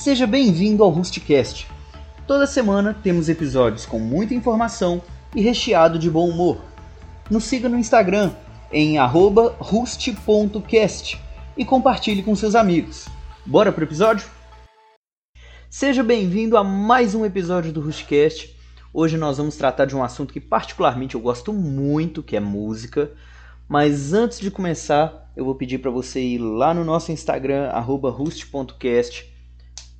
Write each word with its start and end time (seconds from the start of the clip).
Seja 0.00 0.28
bem-vindo 0.28 0.84
ao 0.84 0.90
Rustcast. 0.90 1.66
Toda 2.24 2.46
semana 2.46 2.94
temos 2.94 3.28
episódios 3.28 3.84
com 3.84 3.98
muita 3.98 4.32
informação 4.32 5.02
e 5.34 5.42
recheado 5.42 5.98
de 5.98 6.08
bom 6.08 6.28
humor. 6.28 6.58
Nos 7.28 7.42
siga 7.42 7.68
no 7.68 7.76
Instagram 7.76 8.30
em 8.70 8.96
rust.cast 9.58 11.20
e 11.56 11.64
compartilhe 11.64 12.22
com 12.22 12.36
seus 12.36 12.54
amigos. 12.54 13.08
Bora 13.44 13.72
pro 13.72 13.82
episódio? 13.82 14.24
Seja 15.68 16.04
bem-vindo 16.04 16.56
a 16.56 16.62
mais 16.62 17.16
um 17.16 17.24
episódio 17.24 17.72
do 17.72 17.80
Rustcast. 17.80 18.56
Hoje 18.94 19.16
nós 19.16 19.38
vamos 19.38 19.56
tratar 19.56 19.86
de 19.86 19.96
um 19.96 20.04
assunto 20.04 20.32
que 20.32 20.40
particularmente 20.40 21.16
eu 21.16 21.20
gosto 21.20 21.52
muito, 21.52 22.22
que 22.22 22.36
é 22.36 22.40
música. 22.40 23.10
Mas 23.68 24.12
antes 24.12 24.38
de 24.38 24.48
começar, 24.48 25.28
eu 25.36 25.44
vou 25.44 25.56
pedir 25.56 25.78
para 25.78 25.90
você 25.90 26.20
ir 26.20 26.38
lá 26.38 26.72
no 26.72 26.84
nosso 26.84 27.10
Instagram 27.10 27.68
@rust.cast, 27.72 29.37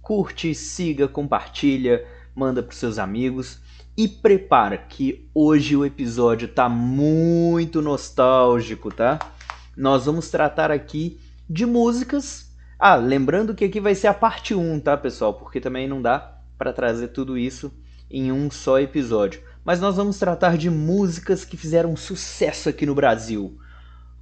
curte, 0.08 0.54
siga, 0.54 1.06
compartilha, 1.06 2.02
manda 2.34 2.62
para 2.62 2.74
seus 2.74 2.98
amigos 2.98 3.60
e 3.94 4.08
prepara 4.08 4.78
que 4.78 5.28
hoje 5.34 5.76
o 5.76 5.84
episódio 5.84 6.48
tá 6.48 6.66
muito 6.66 7.82
nostálgico, 7.82 8.90
tá? 8.90 9.18
Nós 9.76 10.06
vamos 10.06 10.30
tratar 10.30 10.70
aqui 10.70 11.20
de 11.46 11.66
músicas. 11.66 12.50
Ah, 12.78 12.94
lembrando 12.94 13.54
que 13.54 13.66
aqui 13.66 13.80
vai 13.80 13.94
ser 13.94 14.06
a 14.06 14.14
parte 14.14 14.54
1, 14.54 14.80
tá, 14.80 14.96
pessoal? 14.96 15.34
Porque 15.34 15.60
também 15.60 15.86
não 15.86 16.00
dá 16.00 16.40
para 16.56 16.72
trazer 16.72 17.08
tudo 17.08 17.36
isso 17.36 17.70
em 18.10 18.32
um 18.32 18.50
só 18.50 18.80
episódio. 18.80 19.42
Mas 19.62 19.78
nós 19.78 19.96
vamos 19.96 20.18
tratar 20.18 20.56
de 20.56 20.70
músicas 20.70 21.44
que 21.44 21.58
fizeram 21.58 21.94
sucesso 21.96 22.70
aqui 22.70 22.86
no 22.86 22.94
Brasil. 22.94 23.58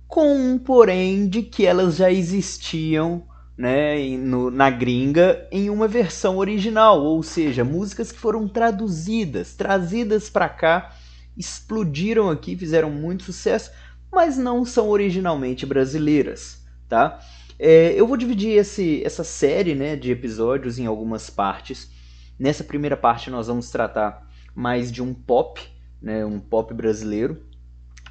Com 0.09 0.35
um 0.35 0.59
porém 0.59 1.29
de 1.29 1.43
que 1.43 1.65
elas 1.65 1.95
já 1.95 2.11
existiam 2.11 3.23
né, 3.57 3.97
no, 4.19 4.51
na 4.51 4.69
gringa 4.69 5.49
em 5.51 5.71
uma 5.71 5.89
versão 5.89 6.37
original, 6.37 7.03
ou 7.03 7.23
seja, 7.23 7.65
músicas 7.65 8.13
que 8.13 8.19
foram 8.19 8.47
traduzidas, 8.47 9.55
trazidas 9.55 10.29
para 10.29 10.49
cá, 10.49 10.95
explodiram 11.37 12.29
aqui, 12.29 12.57
fizeram 12.57 12.91
muito 12.91 13.25
sucesso, 13.25 13.71
mas 14.13 14.37
não 14.37 14.65
são 14.65 14.89
originalmente 14.89 15.65
brasileiras, 15.65 16.63
tá? 16.89 17.21
É, 17.59 17.93
eu 17.95 18.07
vou 18.07 18.19
dividir 18.19 18.59
esse, 18.59 19.03
essa 19.03 19.25
série 19.25 19.75
né, 19.75 19.97
de 19.97 20.11
episódios 20.11 20.79
em 20.79 20.85
algumas 20.85 21.31
partes. 21.31 21.91
Nessa 22.39 22.63
primeira 22.63 22.97
parte 22.97 23.31
nós 23.31 23.47
vamos 23.47 23.71
tratar 23.71 24.31
mais 24.55 24.93
de 24.93 25.03
um 25.03 25.15
pop, 25.15 25.61
né, 26.01 26.25
um 26.25 26.39
pop 26.39 26.73
brasileiro. 26.75 27.43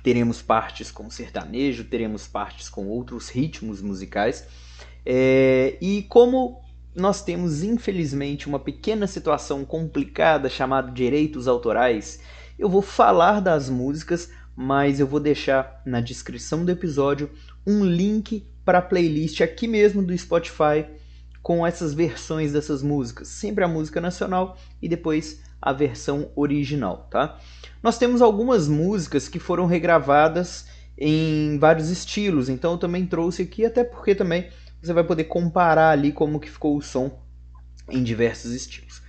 Teremos 0.01 0.41
partes 0.41 0.89
com 0.89 1.09
sertanejo, 1.09 1.83
teremos 1.83 2.27
partes 2.27 2.69
com 2.69 2.87
outros 2.87 3.29
ritmos 3.29 3.81
musicais. 3.81 4.47
É, 5.05 5.77
e 5.81 6.03
como 6.03 6.61
nós 6.95 7.21
temos, 7.21 7.61
infelizmente, 7.61 8.47
uma 8.47 8.59
pequena 8.59 9.05
situação 9.05 9.65
complicada 9.65 10.49
chamada 10.49 10.91
direitos 10.91 11.47
autorais, 11.47 12.19
eu 12.57 12.69
vou 12.69 12.81
falar 12.81 13.41
das 13.41 13.69
músicas, 13.69 14.29
mas 14.55 14.99
eu 14.99 15.05
vou 15.05 15.19
deixar 15.19 15.81
na 15.85 15.99
descrição 15.99 16.63
do 16.63 16.71
episódio 16.71 17.29
um 17.67 17.83
link 17.83 18.47
para 18.63 18.79
a 18.79 18.81
playlist 18.81 19.41
aqui 19.41 19.67
mesmo 19.67 20.01
do 20.01 20.17
Spotify 20.17 20.85
com 21.43 21.67
essas 21.67 21.93
versões 21.93 22.53
dessas 22.53 22.81
músicas, 22.81 23.27
sempre 23.27 23.63
a 23.63 23.67
música 23.67 24.01
nacional 24.01 24.57
e 24.81 24.89
depois 24.89 25.43
a 25.61 25.71
versão 25.71 26.31
original, 26.35 27.07
tá? 27.11 27.37
Nós 27.83 27.97
temos 27.99 28.21
algumas 28.21 28.67
músicas 28.67 29.27
que 29.27 29.37
foram 29.37 29.67
regravadas 29.67 30.65
em 30.97 31.59
vários 31.59 31.89
estilos, 31.89 32.49
então 32.49 32.71
eu 32.71 32.77
também 32.77 33.05
trouxe 33.05 33.43
aqui 33.43 33.65
até 33.65 33.83
porque 33.83 34.15
também 34.15 34.47
você 34.85 34.93
vai 34.93 35.03
poder 35.03 35.25
comparar 35.25 35.89
ali 35.89 36.11
como 36.11 36.39
que 36.39 36.49
ficou 36.49 36.77
o 36.77 36.81
som 36.81 37.19
em 37.89 38.03
diversos 38.03 38.51
estilos. 38.51 39.01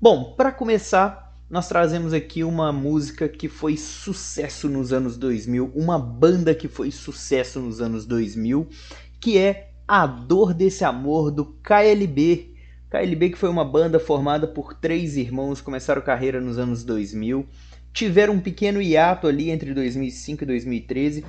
Bom, 0.00 0.34
para 0.36 0.52
começar, 0.52 1.34
nós 1.48 1.68
trazemos 1.68 2.12
aqui 2.12 2.44
uma 2.44 2.72
música 2.72 3.28
que 3.28 3.48
foi 3.48 3.76
sucesso 3.76 4.68
nos 4.68 4.92
anos 4.92 5.16
2000, 5.16 5.72
uma 5.74 5.98
banda 5.98 6.54
que 6.54 6.68
foi 6.68 6.90
sucesso 6.90 7.60
nos 7.60 7.80
anos 7.80 8.04
2000, 8.04 8.68
que 9.20 9.38
é 9.38 9.70
A 9.86 10.06
Dor 10.06 10.52
Desse 10.52 10.84
Amor 10.84 11.30
do 11.30 11.44
KLB. 11.44 12.54
KLB 12.90 13.30
que 13.30 13.38
foi 13.38 13.48
uma 13.48 13.64
banda 13.64 13.98
formada 13.98 14.46
por 14.46 14.74
três 14.74 15.16
irmãos, 15.16 15.60
começaram 15.60 16.02
carreira 16.02 16.40
nos 16.40 16.58
anos 16.58 16.84
2000, 16.84 17.46
tiveram 17.92 18.34
um 18.34 18.40
pequeno 18.40 18.80
hiato 18.82 19.26
ali 19.26 19.50
entre 19.50 19.72
2005 19.72 20.42
e 20.42 20.46
2013, 20.46 21.24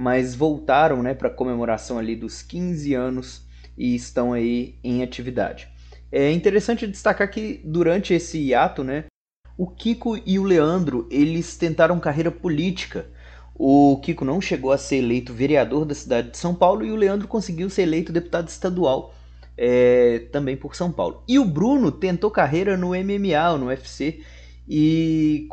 mas 0.00 0.34
voltaram 0.34 1.02
né, 1.02 1.12
para 1.12 1.28
a 1.28 1.30
comemoração 1.30 1.98
ali 1.98 2.16
dos 2.16 2.40
15 2.40 2.94
anos 2.94 3.42
e 3.76 3.94
estão 3.94 4.32
aí 4.32 4.76
em 4.82 5.02
atividade. 5.02 5.68
É 6.10 6.32
interessante 6.32 6.86
destacar 6.86 7.30
que 7.30 7.60
durante 7.62 8.14
esse 8.14 8.38
hiato, 8.38 8.82
né, 8.82 9.04
o 9.58 9.66
Kiko 9.66 10.18
e 10.24 10.38
o 10.38 10.42
Leandro 10.42 11.06
eles 11.10 11.54
tentaram 11.58 12.00
carreira 12.00 12.30
política. 12.30 13.10
O 13.54 14.00
Kiko 14.02 14.24
não 14.24 14.40
chegou 14.40 14.72
a 14.72 14.78
ser 14.78 14.96
eleito 14.96 15.34
vereador 15.34 15.84
da 15.84 15.94
cidade 15.94 16.30
de 16.30 16.38
São 16.38 16.54
Paulo 16.54 16.82
e 16.82 16.90
o 16.90 16.96
Leandro 16.96 17.28
conseguiu 17.28 17.68
ser 17.68 17.82
eleito 17.82 18.10
deputado 18.10 18.48
estadual 18.48 19.14
é, 19.54 20.20
também 20.32 20.56
por 20.56 20.74
São 20.74 20.90
Paulo. 20.90 21.22
E 21.28 21.38
o 21.38 21.44
Bruno 21.44 21.92
tentou 21.92 22.30
carreira 22.30 22.74
no 22.74 22.92
MMA, 22.92 23.58
no 23.58 23.66
UFC, 23.66 24.22
e 24.66 25.46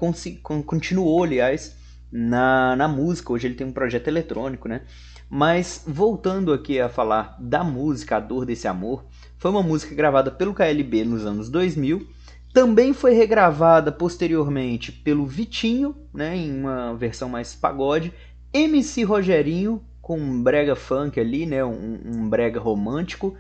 continuou, 0.66 1.22
aliás, 1.22 1.76
na, 2.12 2.76
na 2.76 2.88
música. 2.88 3.32
Hoje 3.34 3.48
ele 3.48 3.56
tem 3.56 3.68
um 3.68 3.72
projeto 3.72 4.08
eletrônico, 4.08 4.68
né? 4.68 4.82
Mas 5.30 5.84
voltando 5.86 6.54
aqui 6.54 6.80
a 6.80 6.88
falar 6.88 7.36
da 7.40 7.64
música 7.64 8.18
A 8.18 8.20
Dor 8.20 8.46
Desse 8.46 8.68
Amor, 8.68 9.06
foi 9.38 9.52
uma 9.52 9.62
música 9.62 9.94
gravada 9.94 10.32
pelo 10.32 10.54
KLB 10.54 11.04
nos 11.04 11.26
anos 11.26 11.50
2000. 11.50 12.08
Também 12.54 12.94
foi 12.94 13.14
regravada 13.14 13.92
posteriormente 13.92 14.92
pelo 14.92 15.26
Vitinho, 15.26 15.96
né, 16.14 16.36
em 16.36 16.60
uma 16.60 16.96
versão 16.96 17.30
mais 17.30 17.54
pagode. 17.54 18.14
MC 18.54 19.04
Rogerinho, 19.04 19.84
com 20.02 20.18
um 20.18 20.42
brega 20.42 20.76
funk 20.76 21.20
ali, 21.20 21.46
né, 21.46 21.64
um, 21.64 22.00
um 22.06 22.30
brega 22.30 22.60
romântico. 22.60 23.36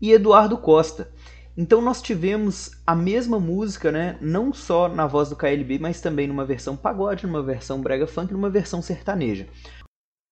E 0.00 0.10
Eduardo 0.10 0.56
Costa. 0.56 1.12
Então 1.60 1.82
nós 1.82 2.00
tivemos 2.00 2.70
a 2.86 2.96
mesma 2.96 3.38
música, 3.38 3.92
né? 3.92 4.16
Não 4.18 4.50
só 4.50 4.88
na 4.88 5.06
voz 5.06 5.28
do 5.28 5.36
KLB, 5.36 5.78
mas 5.78 6.00
também 6.00 6.26
numa 6.26 6.42
versão 6.42 6.74
pagode, 6.74 7.26
numa 7.26 7.42
versão 7.42 7.82
brega 7.82 8.06
funk, 8.06 8.32
numa 8.32 8.48
versão 8.48 8.80
sertaneja. 8.80 9.46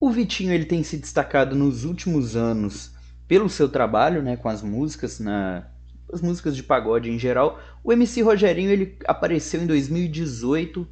O 0.01 0.11
Vitinho 0.11 0.55
ele 0.55 0.65
tem 0.65 0.83
se 0.83 0.97
destacado 0.97 1.55
nos 1.55 1.85
últimos 1.85 2.35
anos 2.35 2.93
pelo 3.27 3.51
seu 3.51 3.69
trabalho, 3.69 4.23
né, 4.23 4.39
com 4.39 4.49
as 4.49 4.63
músicas 4.63 5.21
na 5.21 5.67
as 6.11 6.23
músicas 6.23 6.57
de 6.57 6.63
pagode 6.63 7.11
em 7.11 7.19
geral. 7.19 7.61
O 7.85 7.93
MC 7.93 8.23
Rogerinho 8.23 8.71
ele 8.71 8.97
apareceu 9.07 9.61
em 9.61 9.67
2018 9.67 10.89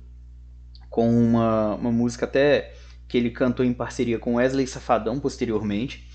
com 0.91 1.09
uma, 1.09 1.77
uma 1.77 1.91
música 1.91 2.27
até 2.27 2.75
que 3.09 3.17
ele 3.17 3.31
cantou 3.31 3.65
em 3.65 3.73
parceria 3.73 4.19
com 4.19 4.35
Wesley 4.35 4.67
Safadão 4.67 5.19
posteriormente. 5.19 6.06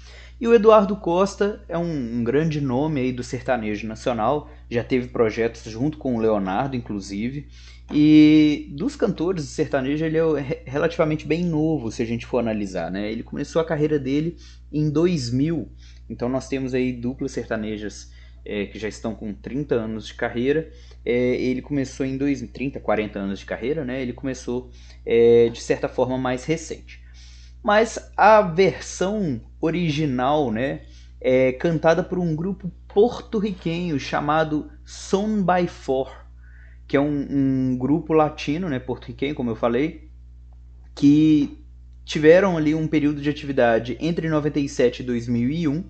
E 0.42 0.48
o 0.48 0.56
Eduardo 0.56 0.96
Costa 0.96 1.64
é 1.70 1.78
um, 1.78 2.18
um, 2.18 2.24
grande 2.24 2.60
nome 2.60 3.00
aí 3.00 3.12
do 3.12 3.22
sertanejo 3.22 3.88
nacional, 3.88 4.50
já 4.68 4.84
teve 4.84 5.10
projetos 5.10 5.62
junto 5.72 6.00
com 6.00 6.16
o 6.16 6.20
Leonardo, 6.20 6.76
inclusive. 6.76 7.48
E 7.94 8.68
dos 8.72 8.96
cantores 8.96 9.44
de 9.44 9.52
sertanejo, 9.52 10.04
ele 10.04 10.18
é 10.18 10.64
relativamente 10.66 11.28
bem 11.28 11.46
novo, 11.46 11.92
se 11.92 12.02
a 12.02 12.06
gente 12.06 12.26
for 12.26 12.40
analisar, 12.40 12.90
né? 12.90 13.12
Ele 13.12 13.22
começou 13.22 13.62
a 13.62 13.66
carreira 13.66 14.00
dele 14.00 14.36
em 14.74 14.90
2000, 14.90 15.70
então 16.10 16.28
nós 16.28 16.48
temos 16.48 16.74
aí 16.74 16.92
duplas 16.92 17.34
sertanejas 17.34 18.12
é, 18.44 18.66
que 18.66 18.80
já 18.80 18.88
estão 18.88 19.14
com 19.14 19.36
30 19.36 19.76
anos 19.76 20.08
de 20.08 20.16
carreira. 20.16 20.72
É, 21.06 21.36
ele 21.36 21.62
começou 21.62 22.04
em 22.04 22.18
2000, 22.18 22.52
30, 22.52 22.80
40 22.80 23.20
anos 23.20 23.40
de 23.40 23.46
carreira, 23.46 23.86
né? 23.86 24.02
Ele 24.02 24.14
começou 24.14 24.72
é, 25.06 25.50
de 25.50 25.62
certa 25.62 25.88
forma 25.88 26.18
mais 26.18 26.46
recente. 26.46 27.00
Mas 27.64 28.12
a 28.18 28.42
versão 28.42 29.40
original, 29.62 30.52
né, 30.52 30.82
é 31.22 31.52
cantada 31.54 32.04
por 32.04 32.18
um 32.18 32.36
grupo 32.36 32.72
porto-riquenho 32.88 34.00
chamado 34.00 34.70
Son 34.84 35.44
by 35.44 35.68
Four, 35.68 36.12
que 36.88 36.98
é 36.98 37.00
um, 37.00 37.28
um 37.30 37.78
grupo 37.78 38.12
latino, 38.12 38.68
né, 38.68 38.80
porto-riquenho, 38.80 39.36
como 39.36 39.52
eu 39.52 39.56
falei, 39.56 40.10
que 40.96 41.64
tiveram 42.04 42.58
ali 42.58 42.76
um 42.76 42.88
período 42.88 43.22
de 43.22 43.30
atividade 43.30 43.98
entre 44.02 44.28
97 44.28 45.02
e 45.02 45.06
2001 45.06 45.84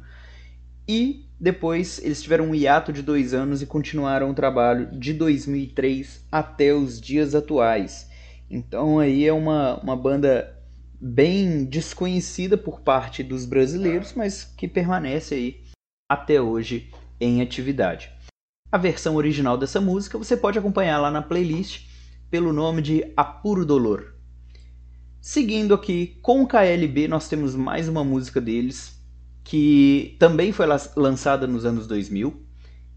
e 0.88 1.26
depois 1.40 2.00
eles 2.04 2.22
tiveram 2.22 2.46
um 2.46 2.56
hiato 2.56 2.94
de 2.94 3.02
dois 3.02 3.34
anos 3.34 3.62
e 3.62 3.66
continuaram 3.66 4.30
o 4.30 4.34
trabalho 4.34 4.92
de 5.00 5.14
2003 5.14 6.28
até 6.32 6.74
os 6.74 7.02
dias 7.02 7.34
atuais. 7.34 8.08
Então 8.50 9.00
aí 9.00 9.26
é 9.26 9.34
uma, 9.34 9.80
uma 9.82 9.96
banda 9.96 10.61
bem 11.02 11.66
desconhecida 11.66 12.56
por 12.56 12.82
parte 12.82 13.24
dos 13.24 13.44
brasileiros, 13.46 14.14
mas 14.14 14.44
que 14.44 14.68
permanece 14.68 15.34
aí 15.34 15.64
até 16.08 16.40
hoje 16.40 16.92
em 17.20 17.42
atividade. 17.42 18.12
A 18.72 18.78
versão 18.78 19.16
original 19.16 19.58
dessa 19.58 19.82
música 19.82 20.18
você 20.18 20.38
pode 20.38 20.60
acompanhar 20.60 21.00
lá 21.00 21.10
na 21.10 21.22
playlist 21.22 21.88
pelo 22.30 22.54
nome 22.54 22.84
de 22.84 23.12
Apuro 23.18 23.66
Dolor. 23.66 24.14
Seguindo 25.20 25.74
aqui 25.74 26.20
com 26.22 26.44
o 26.44 26.48
KLB, 26.48 27.08
nós 27.08 27.28
temos 27.28 27.56
mais 27.56 27.88
uma 27.88 28.04
música 28.04 28.40
deles 28.40 29.00
que 29.44 30.16
também 30.20 30.52
foi 30.52 30.68
lançada 30.96 31.48
nos 31.48 31.66
anos 31.66 31.88
2000 31.88 32.46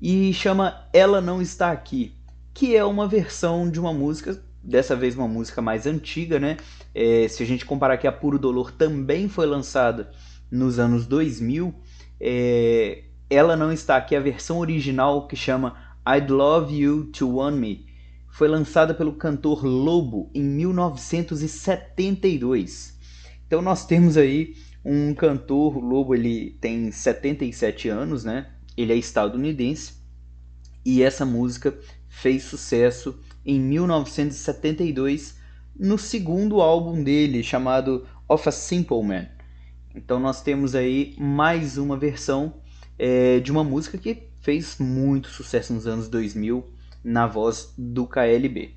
e 0.00 0.33
chama 0.35 0.89
Ela 0.93 1.21
Não 1.21 1.41
Está 1.41 1.71
Aqui, 1.71 2.15
que 2.53 2.77
é 2.77 2.85
uma 2.85 3.09
versão 3.09 3.71
de 3.71 3.81
uma 3.81 3.93
música, 3.93 4.43
dessa 4.64 4.96
vez 4.96 5.14
uma 5.14 5.28
música 5.28 5.61
mais 5.61 5.87
antiga, 5.87 6.40
né? 6.40 6.56
É, 6.94 7.28
se 7.28 7.43
a 7.43 7.46
gente 7.46 7.66
comparar 7.66 7.99
que 7.99 8.06
a 8.06 8.12
Puro 8.12 8.38
Dolor 8.38 8.72
também 8.72 9.28
foi 9.28 9.44
lançada 9.46 10.11
nos 10.50 10.78
anos 10.78 11.06
2000, 11.06 11.75
é, 12.19 13.05
ela 13.28 13.55
não 13.56 13.70
está 13.72 13.96
aqui, 13.96 14.16
a 14.16 14.20
versão 14.20 14.58
original 14.58 15.28
que 15.28 15.37
chama 15.37 15.76
I'd 16.06 16.32
Love 16.32 16.75
You 16.75 17.11
to 17.12 17.37
Want 17.37 17.56
Me, 17.56 17.84
foi 18.31 18.49
lançada 18.49 18.94
pelo 18.94 19.12
cantor 19.14 19.62
Lobo 19.64 20.31
em 20.34 20.43
1972. 20.43 22.99
Então 23.46 23.61
nós 23.61 23.84
temos 23.87 24.16
aí 24.16 24.55
um 24.84 25.14
cantor, 25.14 25.76
o 25.76 25.81
Lobo 25.81 26.14
ele 26.14 26.56
tem 26.61 26.90
77 26.90 27.88
anos, 27.88 28.25
né? 28.25 28.50
Ele 28.76 28.93
é 28.93 28.96
estadunidense 28.96 30.02
e 30.84 31.02
essa 31.02 31.25
música 31.25 31.76
fez 32.08 32.43
sucesso 32.44 33.19
em 33.44 33.61
1972 33.61 35.38
no 35.79 35.99
segundo 35.99 36.61
álbum 36.61 37.02
dele 37.02 37.43
chamado 37.43 38.06
Of 38.29 38.49
a 38.49 38.52
Simple 38.52 39.02
Man. 39.02 39.26
Então 39.94 40.19
nós 40.19 40.43
temos 40.43 40.75
aí 40.75 41.14
mais 41.19 41.79
uma 41.79 41.96
versão 41.96 42.55
é, 42.99 43.41
de 43.41 43.50
uma 43.52 43.64
música 43.64 43.99
que 43.99 44.29
fez 44.41 44.79
muito 44.79 45.29
sucesso 45.29 45.73
nos 45.73 45.87
anos 45.87 46.08
2000 46.08 46.64
na 47.02 47.26
voz 47.26 47.73
do 47.76 48.06
KLB. 48.06 48.75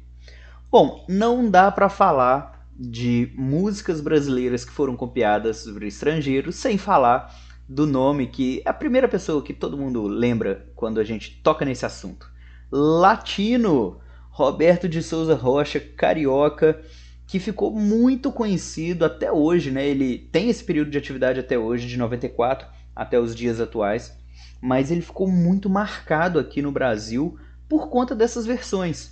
Bom, 0.69 1.05
não 1.07 1.49
dá 1.49 1.71
para 1.71 1.89
falar 1.89 2.67
de 2.77 3.31
músicas 3.35 4.01
brasileiras 4.01 4.63
que 4.63 4.71
foram 4.71 4.95
copiadas 4.95 5.63
por 5.63 5.81
estrangeiros 5.83 6.55
sem 6.55 6.77
falar 6.77 7.33
do 7.67 7.87
nome 7.87 8.27
que 8.27 8.61
é 8.63 8.69
a 8.69 8.73
primeira 8.73 9.07
pessoa 9.07 9.43
que 9.43 9.53
todo 9.53 9.77
mundo 9.77 10.03
lembra 10.03 10.69
quando 10.75 10.99
a 10.99 11.03
gente 11.03 11.41
toca 11.41 11.65
nesse 11.65 11.85
assunto. 11.85 12.31
Latino, 12.71 13.99
Roberto 14.37 14.87
de 14.87 15.01
Souza 15.01 15.33
Rocha, 15.33 15.79
carioca, 15.79 16.79
que 17.25 17.39
ficou 17.39 17.71
muito 17.71 18.31
conhecido 18.31 19.03
até 19.03 19.31
hoje, 19.31 19.71
né? 19.71 19.87
Ele 19.87 20.29
tem 20.31 20.47
esse 20.47 20.63
período 20.63 20.91
de 20.91 20.97
atividade 20.99 21.39
até 21.39 21.57
hoje, 21.57 21.87
de 21.87 21.97
94 21.97 22.67
até 22.95 23.19
os 23.19 23.35
dias 23.35 23.59
atuais, 23.59 24.15
mas 24.61 24.91
ele 24.91 25.01
ficou 25.01 25.27
muito 25.27 25.67
marcado 25.67 26.37
aqui 26.37 26.61
no 26.61 26.71
Brasil 26.71 27.35
por 27.67 27.89
conta 27.89 28.15
dessas 28.15 28.45
versões. 28.45 29.11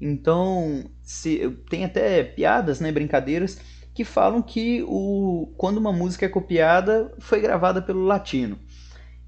Então, 0.00 0.90
se, 1.04 1.56
tem 1.70 1.84
até 1.84 2.24
piadas, 2.24 2.80
né, 2.80 2.90
brincadeiras, 2.90 3.60
que 3.94 4.02
falam 4.02 4.42
que 4.42 4.82
o, 4.88 5.54
quando 5.56 5.78
uma 5.78 5.92
música 5.92 6.26
é 6.26 6.28
copiada, 6.28 7.14
foi 7.20 7.40
gravada 7.40 7.80
pelo 7.80 8.04
latino. 8.04 8.58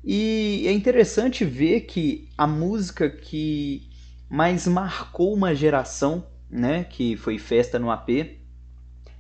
E 0.05 0.65
é 0.67 0.73
interessante 0.73 1.45
ver 1.45 1.83
que 1.83 2.29
a 2.37 2.49
música 2.49 3.09
que 3.09 3.86
mais 4.29 4.67
marcou 4.67 5.33
uma 5.33 5.55
geração, 5.55 6.27
né, 6.51 6.85
que 6.85 7.17
foi 7.17 7.39
Festa 7.39 7.79
no 7.79 7.91
AP, 7.91 8.39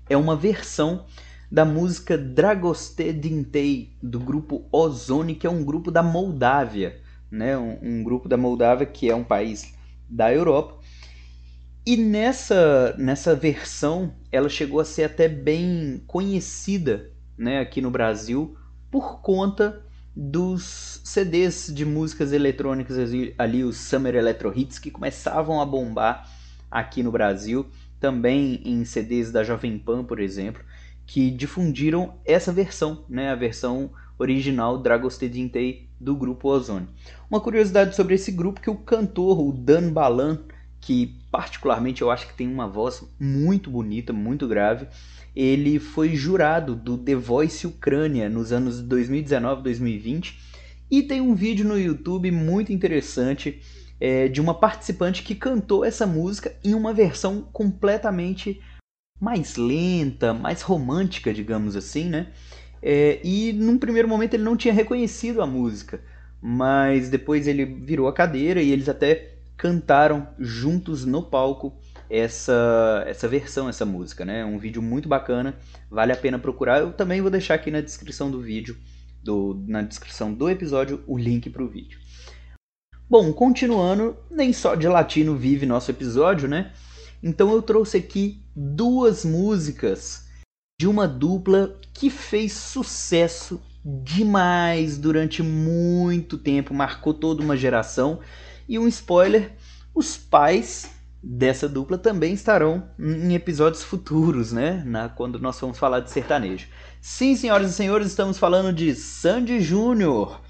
é 0.08 0.16
uma 0.16 0.36
versão 0.36 1.04
da 1.50 1.64
música 1.64 2.18
Dragoste 2.18 3.12
Dintei, 3.12 3.92
do 4.02 4.18
grupo 4.18 4.66
Ozone, 4.72 5.34
que 5.34 5.46
é 5.46 5.50
um 5.50 5.64
grupo 5.64 5.90
da 5.90 6.02
Moldávia, 6.02 7.00
né? 7.30 7.56
Um, 7.56 7.78
um, 7.82 8.04
grupo 8.04 8.28
da 8.28 8.36
Moldávia 8.36 8.86
que 8.86 9.08
é 9.08 9.14
um 9.14 9.24
país 9.24 9.74
da 10.08 10.32
Europa. 10.32 10.80
E 11.84 11.96
nessa, 11.96 12.96
nessa 12.98 13.34
versão, 13.34 14.12
ela 14.32 14.48
chegou 14.48 14.80
a 14.80 14.84
ser 14.84 15.04
até 15.04 15.28
bem 15.28 16.02
conhecida 16.06 17.12
né, 17.38 17.60
aqui 17.60 17.80
no 17.80 17.90
Brasil 17.90 18.56
por 18.90 19.20
conta 19.20 19.85
dos 20.16 21.02
CDs 21.04 21.70
de 21.72 21.84
músicas 21.84 22.32
eletrônicas 22.32 22.96
ali, 23.36 23.62
os 23.62 23.76
Summer 23.76 24.14
Electro 24.14 24.52
Hits, 24.56 24.78
que 24.78 24.90
começavam 24.90 25.60
a 25.60 25.66
bombar 25.66 26.26
aqui 26.70 27.02
no 27.02 27.12
Brasil, 27.12 27.66
também 28.00 28.60
em 28.64 28.84
CDs 28.84 29.30
da 29.30 29.44
Jovem 29.44 29.78
Pan, 29.78 30.02
por 30.02 30.18
exemplo 30.18 30.64
que 31.06 31.30
difundiram 31.30 32.14
essa 32.24 32.52
versão, 32.52 33.04
né, 33.08 33.30
a 33.30 33.36
versão 33.36 33.90
original 34.18 34.78
Dragostedintei 34.78 35.88
do 36.00 36.16
grupo 36.16 36.48
Ozone. 36.48 36.88
Uma 37.30 37.40
curiosidade 37.40 37.94
sobre 37.94 38.16
esse 38.16 38.32
grupo 38.32 38.60
que 38.60 38.68
o 38.68 38.74
cantor, 38.74 39.40
o 39.40 39.52
Dan 39.52 39.92
Balan, 39.92 40.40
que 40.86 41.16
particularmente 41.32 42.00
eu 42.00 42.12
acho 42.12 42.28
que 42.28 42.34
tem 42.34 42.46
uma 42.46 42.68
voz 42.68 43.02
muito 43.18 43.68
bonita, 43.68 44.12
muito 44.12 44.46
grave, 44.46 44.86
ele 45.34 45.80
foi 45.80 46.14
jurado 46.14 46.76
do 46.76 46.96
The 46.96 47.16
Voice 47.16 47.66
Ucrânia 47.66 48.30
nos 48.30 48.52
anos 48.52 48.80
2019 48.80 49.64
2020 49.64 50.38
e 50.88 51.02
tem 51.02 51.20
um 51.20 51.34
vídeo 51.34 51.66
no 51.66 51.76
YouTube 51.76 52.30
muito 52.30 52.72
interessante 52.72 53.60
é, 53.98 54.28
de 54.28 54.40
uma 54.40 54.54
participante 54.54 55.24
que 55.24 55.34
cantou 55.34 55.84
essa 55.84 56.06
música 56.06 56.54
em 56.62 56.72
uma 56.72 56.94
versão 56.94 57.42
completamente 57.52 58.62
mais 59.20 59.56
lenta, 59.56 60.32
mais 60.32 60.62
romântica, 60.62 61.34
digamos 61.34 61.74
assim, 61.74 62.04
né? 62.04 62.28
É, 62.80 63.18
e 63.24 63.52
num 63.52 63.76
primeiro 63.76 64.06
momento 64.06 64.34
ele 64.34 64.44
não 64.44 64.56
tinha 64.56 64.72
reconhecido 64.72 65.42
a 65.42 65.46
música, 65.48 66.00
mas 66.40 67.08
depois 67.08 67.48
ele 67.48 67.64
virou 67.64 68.06
a 68.06 68.12
cadeira 68.12 68.62
e 68.62 68.70
eles 68.70 68.88
até 68.88 69.35
cantaram 69.56 70.28
juntos 70.38 71.04
no 71.04 71.22
palco 71.22 71.78
essa, 72.08 73.04
essa 73.06 73.26
versão, 73.26 73.68
essa 73.68 73.84
música, 73.84 74.24
né? 74.24 74.44
Um 74.44 74.58
vídeo 74.58 74.80
muito 74.80 75.08
bacana, 75.08 75.56
vale 75.90 76.12
a 76.12 76.16
pena 76.16 76.38
procurar. 76.38 76.80
Eu 76.80 76.92
também 76.92 77.20
vou 77.20 77.30
deixar 77.30 77.54
aqui 77.54 77.70
na 77.70 77.80
descrição 77.80 78.30
do 78.30 78.40
vídeo, 78.40 78.76
do, 79.22 79.64
na 79.66 79.82
descrição 79.82 80.32
do 80.32 80.48
episódio, 80.48 81.02
o 81.06 81.18
link 81.18 81.50
para 81.50 81.62
o 81.62 81.68
vídeo. 81.68 81.98
Bom, 83.08 83.32
continuando, 83.32 84.16
nem 84.30 84.52
só 84.52 84.74
de 84.74 84.88
latino 84.88 85.36
vive 85.36 85.64
nosso 85.64 85.90
episódio, 85.90 86.48
né? 86.48 86.72
Então 87.22 87.52
eu 87.52 87.62
trouxe 87.62 87.96
aqui 87.96 88.42
duas 88.54 89.24
músicas 89.24 90.26
de 90.78 90.86
uma 90.86 91.08
dupla 91.08 91.78
que 91.94 92.10
fez 92.10 92.52
sucesso 92.52 93.60
demais 93.84 94.98
durante 94.98 95.42
muito 95.42 96.36
tempo, 96.36 96.74
marcou 96.74 97.14
toda 97.14 97.42
uma 97.42 97.56
geração. 97.56 98.20
E 98.68 98.78
um 98.78 98.88
spoiler: 98.88 99.52
os 99.94 100.16
pais 100.16 100.90
dessa 101.22 101.68
dupla 101.68 101.98
também 101.98 102.34
estarão 102.34 102.88
em 102.98 103.34
episódios 103.34 103.82
futuros, 103.82 104.52
né? 104.52 104.82
Na, 104.86 105.08
quando 105.08 105.38
nós 105.38 105.58
vamos 105.60 105.78
falar 105.78 106.00
de 106.00 106.10
sertanejo. 106.10 106.68
Sim, 107.00 107.34
senhoras 107.36 107.70
e 107.70 107.74
senhores, 107.74 108.08
estamos 108.08 108.38
falando 108.38 108.72
de 108.72 108.94
Sandy 108.94 109.60
Júnior. 109.60 110.40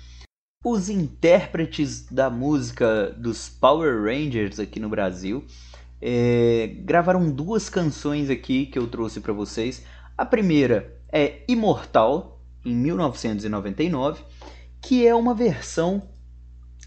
Os 0.65 0.89
intérpretes 0.89 2.07
da 2.11 2.29
música 2.29 3.15
dos 3.17 3.49
Power 3.49 4.03
Rangers 4.03 4.59
aqui 4.59 4.81
no 4.81 4.88
Brasil 4.88 5.45
é, 6.00 6.75
gravaram 6.81 7.31
duas 7.31 7.69
canções 7.69 8.31
aqui 8.31 8.67
que 8.67 8.79
eu 8.79 8.87
trouxe 8.87 9.21
para 9.21 9.33
vocês. 9.33 9.85
A 10.17 10.26
primeira 10.26 11.00
é 11.11 11.43
Imortal, 11.49 12.40
em 12.64 12.75
1999, 12.75 14.23
que 14.81 15.07
é 15.07 15.14
uma 15.14 15.35
versão 15.35 16.02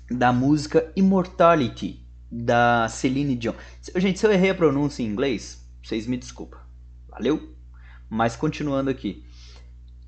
da 0.09 0.33
música 0.33 0.91
Immortality, 0.95 2.05
da 2.31 2.87
Celine 2.89 3.35
Dion. 3.35 3.53
Gente, 3.95 4.19
se 4.19 4.25
eu 4.25 4.31
errei 4.31 4.49
a 4.49 4.55
pronúncia 4.55 5.03
em 5.03 5.07
inglês, 5.07 5.65
vocês 5.83 6.05
me 6.07 6.17
desculpem. 6.17 6.59
Valeu? 7.09 7.53
Mas 8.09 8.35
continuando 8.35 8.89
aqui. 8.89 9.23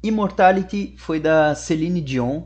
Immortality 0.04 0.96
foi 0.98 1.20
da 1.20 1.54
Celine 1.54 2.02
Dion 2.02 2.44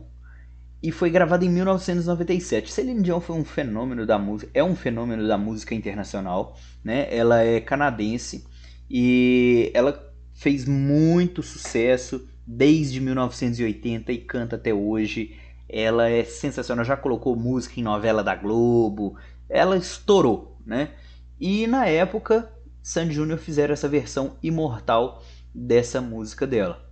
e 0.84 0.92
foi 0.92 1.10
gravada 1.10 1.46
em 1.46 1.50
1997. 1.50 2.72
Celine 2.72 3.02
Dion 3.02 3.20
foi 3.20 3.36
um 3.38 3.46
fenômeno 3.46 4.06
da 4.06 4.20
música, 4.20 4.52
é 4.54 4.64
um 4.64 4.76
fenômeno 4.76 5.28
da 5.28 5.38
música 5.38 5.74
internacional, 5.74 6.58
né? 6.84 7.08
Ela 7.10 7.42
é 7.42 7.60
canadense 7.62 8.46
e 8.90 9.72
ela 9.74 10.14
fez 10.34 10.66
muito 10.66 11.42
sucesso 11.42 12.28
desde 12.46 13.00
1980 13.00 14.12
e 14.12 14.18
canta 14.20 14.58
até 14.58 14.74
hoje. 14.74 15.36
Ela 15.68 16.10
é 16.10 16.24
sensacional, 16.24 16.86
já 16.86 16.96
colocou 16.96 17.36
música 17.36 17.80
em 17.80 17.84
novela 17.84 18.24
da 18.24 18.36
Globo. 18.36 19.18
Ela 19.50 19.78
estourou, 19.78 20.58
né? 20.66 20.92
E 21.40 21.68
na 21.68 21.86
época, 21.86 22.52
Sandy 22.82 23.14
Júnior 23.14 23.40
fizeram 23.40 23.74
essa 23.74 23.90
versão 23.90 24.38
imortal 24.42 25.24
dessa 25.54 26.02
música 26.02 26.46
dela. 26.46 26.86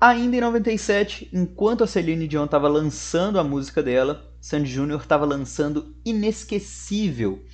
Ainda 0.00 0.36
em 0.36 0.40
97, 0.40 1.28
enquanto 1.32 1.82
a 1.82 1.86
Celine 1.86 2.28
Dion 2.28 2.44
estava 2.44 2.68
lançando 2.68 3.38
a 3.38 3.44
música 3.44 3.82
dela, 3.82 4.32
Sandy 4.40 4.70
Júnior 4.70 5.00
estava 5.00 5.24
lançando 5.24 5.94
Inesquecível. 6.04 7.44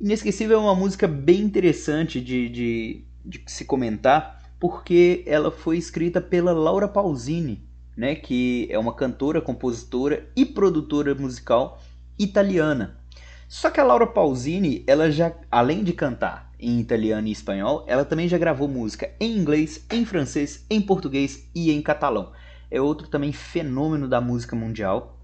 Inesquecível 0.00 0.58
é 0.58 0.60
uma 0.60 0.74
música 0.74 1.08
bem 1.08 1.40
interessante 1.40 2.20
de, 2.20 2.48
de, 2.48 3.04
de 3.24 3.42
se 3.46 3.64
comentar, 3.64 4.40
porque 4.58 5.24
ela 5.26 5.50
foi 5.50 5.78
escrita 5.78 6.20
pela 6.20 6.52
Laura 6.52 6.86
Pausini, 6.86 7.68
né, 8.00 8.14
que 8.14 8.66
é 8.70 8.78
uma 8.78 8.94
cantora, 8.94 9.42
compositora 9.42 10.26
e 10.34 10.46
produtora 10.46 11.14
musical 11.14 11.82
italiana. 12.18 12.98
Só 13.46 13.68
que 13.68 13.78
a 13.78 13.84
Laura 13.84 14.06
Pausini, 14.06 14.82
ela 14.86 15.10
já, 15.10 15.34
além 15.50 15.84
de 15.84 15.92
cantar 15.92 16.50
em 16.58 16.80
italiano 16.80 17.28
e 17.28 17.30
espanhol, 17.30 17.84
ela 17.86 18.02
também 18.02 18.26
já 18.26 18.38
gravou 18.38 18.66
música 18.66 19.10
em 19.20 19.36
inglês, 19.36 19.84
em 19.92 20.06
francês, 20.06 20.64
em 20.70 20.80
português 20.80 21.50
e 21.54 21.70
em 21.70 21.82
catalão. 21.82 22.32
É 22.70 22.80
outro 22.80 23.06
também 23.06 23.32
fenômeno 23.32 24.08
da 24.08 24.18
música 24.18 24.56
mundial. 24.56 25.20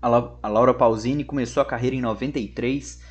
A 0.00 0.48
Laura 0.48 0.72
Pausini 0.72 1.24
começou 1.24 1.62
a 1.62 1.66
carreira 1.66 1.94
em 1.94 2.00
93, 2.00 3.02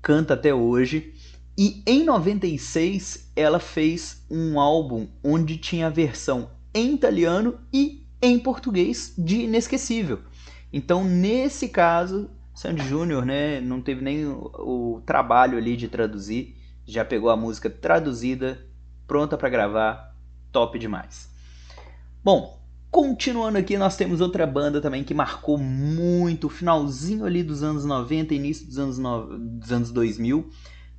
canta 0.00 0.34
até 0.34 0.54
hoje. 0.54 1.14
E 1.58 1.82
em 1.84 2.04
96 2.04 3.32
ela 3.34 3.58
fez 3.58 4.24
um 4.30 4.60
álbum 4.60 5.08
onde 5.24 5.56
tinha 5.56 5.88
a 5.88 5.90
versão 5.90 6.48
em 6.72 6.94
italiano 6.94 7.58
e 7.72 8.08
em 8.22 8.38
português 8.38 9.14
de 9.16 9.42
Inesquecível. 9.42 10.20
Então, 10.72 11.04
nesse 11.04 11.68
caso, 11.68 12.30
Sandy 12.54 12.86
Júnior 12.86 13.24
né, 13.24 13.60
não 13.60 13.80
teve 13.80 14.02
nem 14.02 14.26
o, 14.26 14.50
o, 14.58 15.02
trabalho 15.06 15.56
ali 15.56 15.76
de 15.76 15.88
traduzir, 15.88 16.56
já 16.84 17.04
pegou 17.04 17.30
a 17.30 17.36
música 17.36 17.70
traduzida, 17.70 18.64
pronta 19.06 19.36
para 19.36 19.48
gravar, 19.48 20.14
top 20.52 20.78
demais. 20.78 21.28
Bom, 22.22 22.60
continuando 22.90 23.58
aqui, 23.58 23.78
nós 23.78 23.96
temos 23.96 24.20
outra 24.20 24.46
banda 24.46 24.80
também 24.80 25.02
que 25.02 25.14
marcou 25.14 25.56
muito 25.56 26.48
o 26.48 26.50
finalzinho 26.50 27.24
ali 27.24 27.42
dos 27.42 27.62
anos 27.62 27.84
90, 27.84 28.34
início 28.34 28.66
dos 28.66 28.78
anos, 28.78 28.98
no... 28.98 29.38
dos 29.38 29.72
anos 29.72 29.90
2000, 29.90 30.48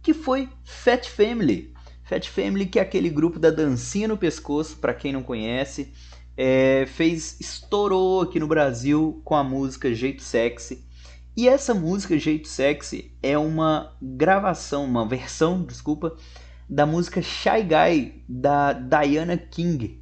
que 0.01 0.13
foi 0.13 0.49
Fat 0.63 1.07
Family. 1.07 1.73
Fat 2.03 2.27
Family, 2.27 2.65
que 2.65 2.79
é 2.79 2.81
aquele 2.81 3.09
grupo 3.09 3.39
da 3.39 3.51
dancinha 3.51 4.07
no 4.07 4.17
pescoço, 4.17 4.77
para 4.77 4.93
quem 4.93 5.13
não 5.13 5.23
conhece, 5.23 5.93
é, 6.38 6.85
fez 6.88 7.39
estourou 7.39 8.21
aqui 8.21 8.39
no 8.39 8.47
Brasil 8.47 9.21
com 9.23 9.35
a 9.35 9.43
música 9.43 9.93
Jeito 9.93 10.23
Sexy. 10.23 10.83
E 11.35 11.47
essa 11.47 11.73
música 11.73 12.17
Jeito 12.17 12.47
Sexy 12.47 13.13
é 13.21 13.38
uma 13.38 13.95
gravação, 14.01 14.85
uma 14.85 15.07
versão, 15.07 15.63
desculpa, 15.63 16.15
da 16.69 16.85
música 16.85 17.21
Shy 17.21 17.63
Guy 17.63 18.23
da 18.27 18.73
Diana 18.73 19.38
King. 19.38 20.01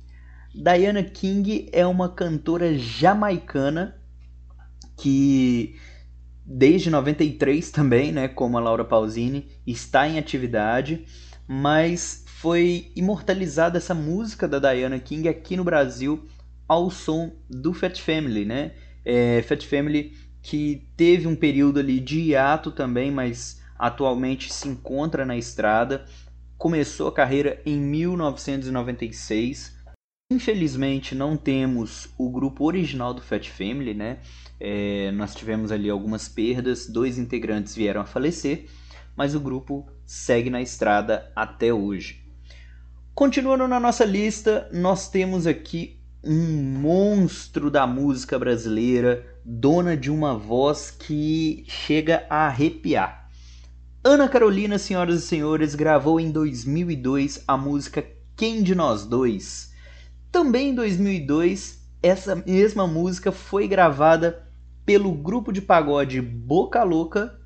Diana 0.53 1.03
King 1.03 1.69
é 1.71 1.85
uma 1.85 2.09
cantora 2.09 2.77
jamaicana 2.77 3.95
que 4.97 5.75
desde 6.45 6.89
93 6.89 7.69
também, 7.69 8.11
né, 8.11 8.27
como 8.27 8.57
a 8.57 8.61
Laura 8.61 8.83
Pausini, 8.83 9.47
está 9.65 10.07
em 10.07 10.17
atividade, 10.17 11.05
mas 11.47 12.25
foi 12.39 12.91
imortalizada 12.95 13.77
essa 13.77 13.93
música 13.93 14.47
da 14.47 14.59
Diana 14.59 14.97
King 14.97 15.27
aqui 15.27 15.57
no 15.57 15.63
Brasil 15.65 16.25
ao 16.65 16.89
som 16.89 17.33
do 17.49 17.73
Fat 17.73 17.99
Family, 17.99 18.45
né? 18.45 18.71
É, 19.03 19.41
Fat 19.41 19.65
Family 19.65 20.13
que 20.41 20.87
teve 20.95 21.27
um 21.27 21.35
período 21.35 21.79
ali 21.79 21.99
de 21.99 22.21
hiato 22.21 22.71
também, 22.71 23.11
mas 23.11 23.61
atualmente 23.77 24.53
se 24.53 24.69
encontra 24.69 25.25
na 25.25 25.35
estrada. 25.35 26.05
Começou 26.57 27.09
a 27.09 27.11
carreira 27.11 27.61
em 27.65 27.77
1996. 27.77 29.77
Infelizmente 30.31 31.13
não 31.13 31.35
temos 31.35 32.07
o 32.17 32.29
grupo 32.29 32.63
original 32.63 33.13
do 33.13 33.21
Fat 33.21 33.49
Family, 33.49 33.93
né? 33.93 34.19
É, 34.57 35.11
nós 35.11 35.35
tivemos 35.35 35.73
ali 35.73 35.89
algumas 35.89 36.29
perdas, 36.29 36.87
dois 36.87 37.17
integrantes 37.17 37.75
vieram 37.75 37.99
a 37.99 38.05
falecer, 38.05 38.69
mas 39.13 39.35
o 39.35 39.41
grupo 39.41 39.85
segue 40.05 40.49
na 40.49 40.61
estrada 40.61 41.29
até 41.35 41.73
hoje. 41.73 42.28
Continuando 43.19 43.67
na 43.67 43.81
nossa 43.81 44.05
lista, 44.05 44.69
nós 44.71 45.09
temos 45.09 45.45
aqui 45.45 45.99
um 46.23 46.79
monstro 46.79 47.69
da 47.69 47.85
música 47.85 48.39
brasileira, 48.39 49.27
dona 49.43 49.97
de 49.97 50.09
uma 50.09 50.37
voz 50.37 50.89
que 50.89 51.65
chega 51.67 52.25
a 52.29 52.47
arrepiar. 52.47 53.29
Ana 54.01 54.29
Carolina, 54.29 54.77
senhoras 54.77 55.21
e 55.21 55.27
senhores, 55.27 55.75
gravou 55.75 56.17
em 56.17 56.31
2002 56.31 57.43
a 57.45 57.57
música 57.57 58.07
Quem 58.37 58.63
de 58.63 58.73
Nós 58.73 59.03
Dois. 59.03 59.73
Também 60.31 60.69
em 60.69 60.75
2002, 60.75 61.77
essa 62.01 62.37
mesma 62.37 62.87
música 62.87 63.33
foi 63.33 63.67
gravada 63.67 64.47
pelo 64.85 65.11
grupo 65.11 65.51
de 65.51 65.61
pagode 65.61 66.21
Boca 66.21 66.83
Louca 66.83 67.37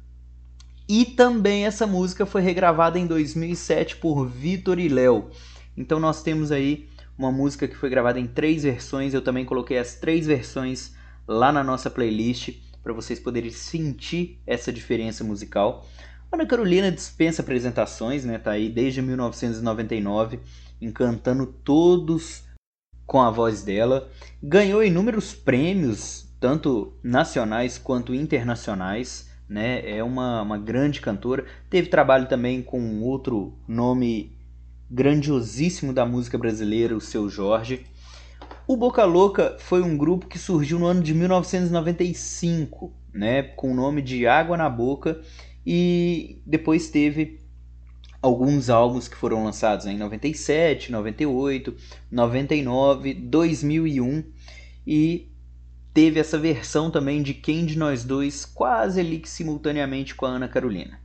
e 0.87 1.03
também 1.03 1.65
essa 1.65 1.87
música 1.87 2.27
foi 2.27 2.43
regravada 2.43 2.99
em 2.99 3.07
2007 3.07 3.95
por 3.95 4.27
Vitor 4.27 4.77
e 4.77 4.87
Léo. 4.87 5.31
Então 5.75 5.99
nós 5.99 6.21
temos 6.23 6.51
aí 6.51 6.87
uma 7.17 7.31
música 7.31 7.67
que 7.67 7.75
foi 7.75 7.89
gravada 7.89 8.19
em 8.19 8.27
três 8.27 8.63
versões. 8.63 9.13
Eu 9.13 9.21
também 9.21 9.45
coloquei 9.45 9.77
as 9.77 9.95
três 9.95 10.25
versões 10.25 10.93
lá 11.27 11.51
na 11.51 11.63
nossa 11.63 11.89
playlist 11.89 12.57
para 12.83 12.93
vocês 12.93 13.19
poderem 13.19 13.49
sentir 13.49 14.39
essa 14.45 14.71
diferença 14.71 15.23
musical. 15.23 15.85
Ana 16.31 16.45
Carolina 16.45 16.91
dispensa 16.91 17.41
apresentações, 17.41 18.25
né? 18.25 18.39
Tá 18.39 18.51
aí 18.51 18.67
desde 18.67 19.01
1999, 19.01 20.39
encantando 20.81 21.45
todos 21.45 22.43
com 23.05 23.21
a 23.21 23.29
voz 23.29 23.63
dela. 23.63 24.09
Ganhou 24.41 24.83
inúmeros 24.83 25.33
prêmios, 25.33 26.27
tanto 26.39 26.93
nacionais 27.03 27.77
quanto 27.77 28.13
internacionais. 28.15 29.31
Né? 29.47 29.87
É 29.87 30.03
uma, 30.03 30.41
uma 30.41 30.57
grande 30.57 30.99
cantora. 30.99 31.45
Teve 31.69 31.87
trabalho 31.87 32.27
também 32.27 32.63
com 32.63 33.01
outro 33.01 33.53
nome 33.67 34.32
grandiosíssimo 34.93 35.91
da 35.91 36.05
música 36.05 36.37
brasileira, 36.37 36.95
o 36.95 37.01
Seu 37.01 37.27
Jorge. 37.27 37.83
O 38.67 38.77
Boca 38.77 39.03
Louca 39.03 39.57
foi 39.59 39.81
um 39.81 39.97
grupo 39.97 40.27
que 40.27 40.37
surgiu 40.37 40.77
no 40.77 40.85
ano 40.85 41.01
de 41.01 41.15
1995, 41.15 42.93
né, 43.11 43.41
com 43.41 43.71
o 43.71 43.75
nome 43.75 44.03
de 44.03 44.27
Água 44.27 44.55
na 44.55 44.69
Boca, 44.69 45.19
e 45.65 46.39
depois 46.45 46.91
teve 46.91 47.39
alguns 48.21 48.69
álbuns 48.69 49.07
que 49.07 49.15
foram 49.15 49.43
lançados 49.43 49.87
em 49.87 49.97
97, 49.97 50.91
98, 50.91 51.75
99, 52.11 53.15
2001 53.15 54.23
e 54.85 55.31
teve 55.91 56.19
essa 56.19 56.37
versão 56.37 56.91
também 56.91 57.23
de 57.23 57.33
Quem 57.33 57.65
de 57.65 57.77
Nós 57.77 58.03
Dois 58.05 58.45
quase 58.45 58.99
ali 58.99 59.19
que 59.19 59.29
simultaneamente 59.29 60.13
com 60.15 60.25
a 60.25 60.29
Ana 60.29 60.47
Carolina. 60.47 60.99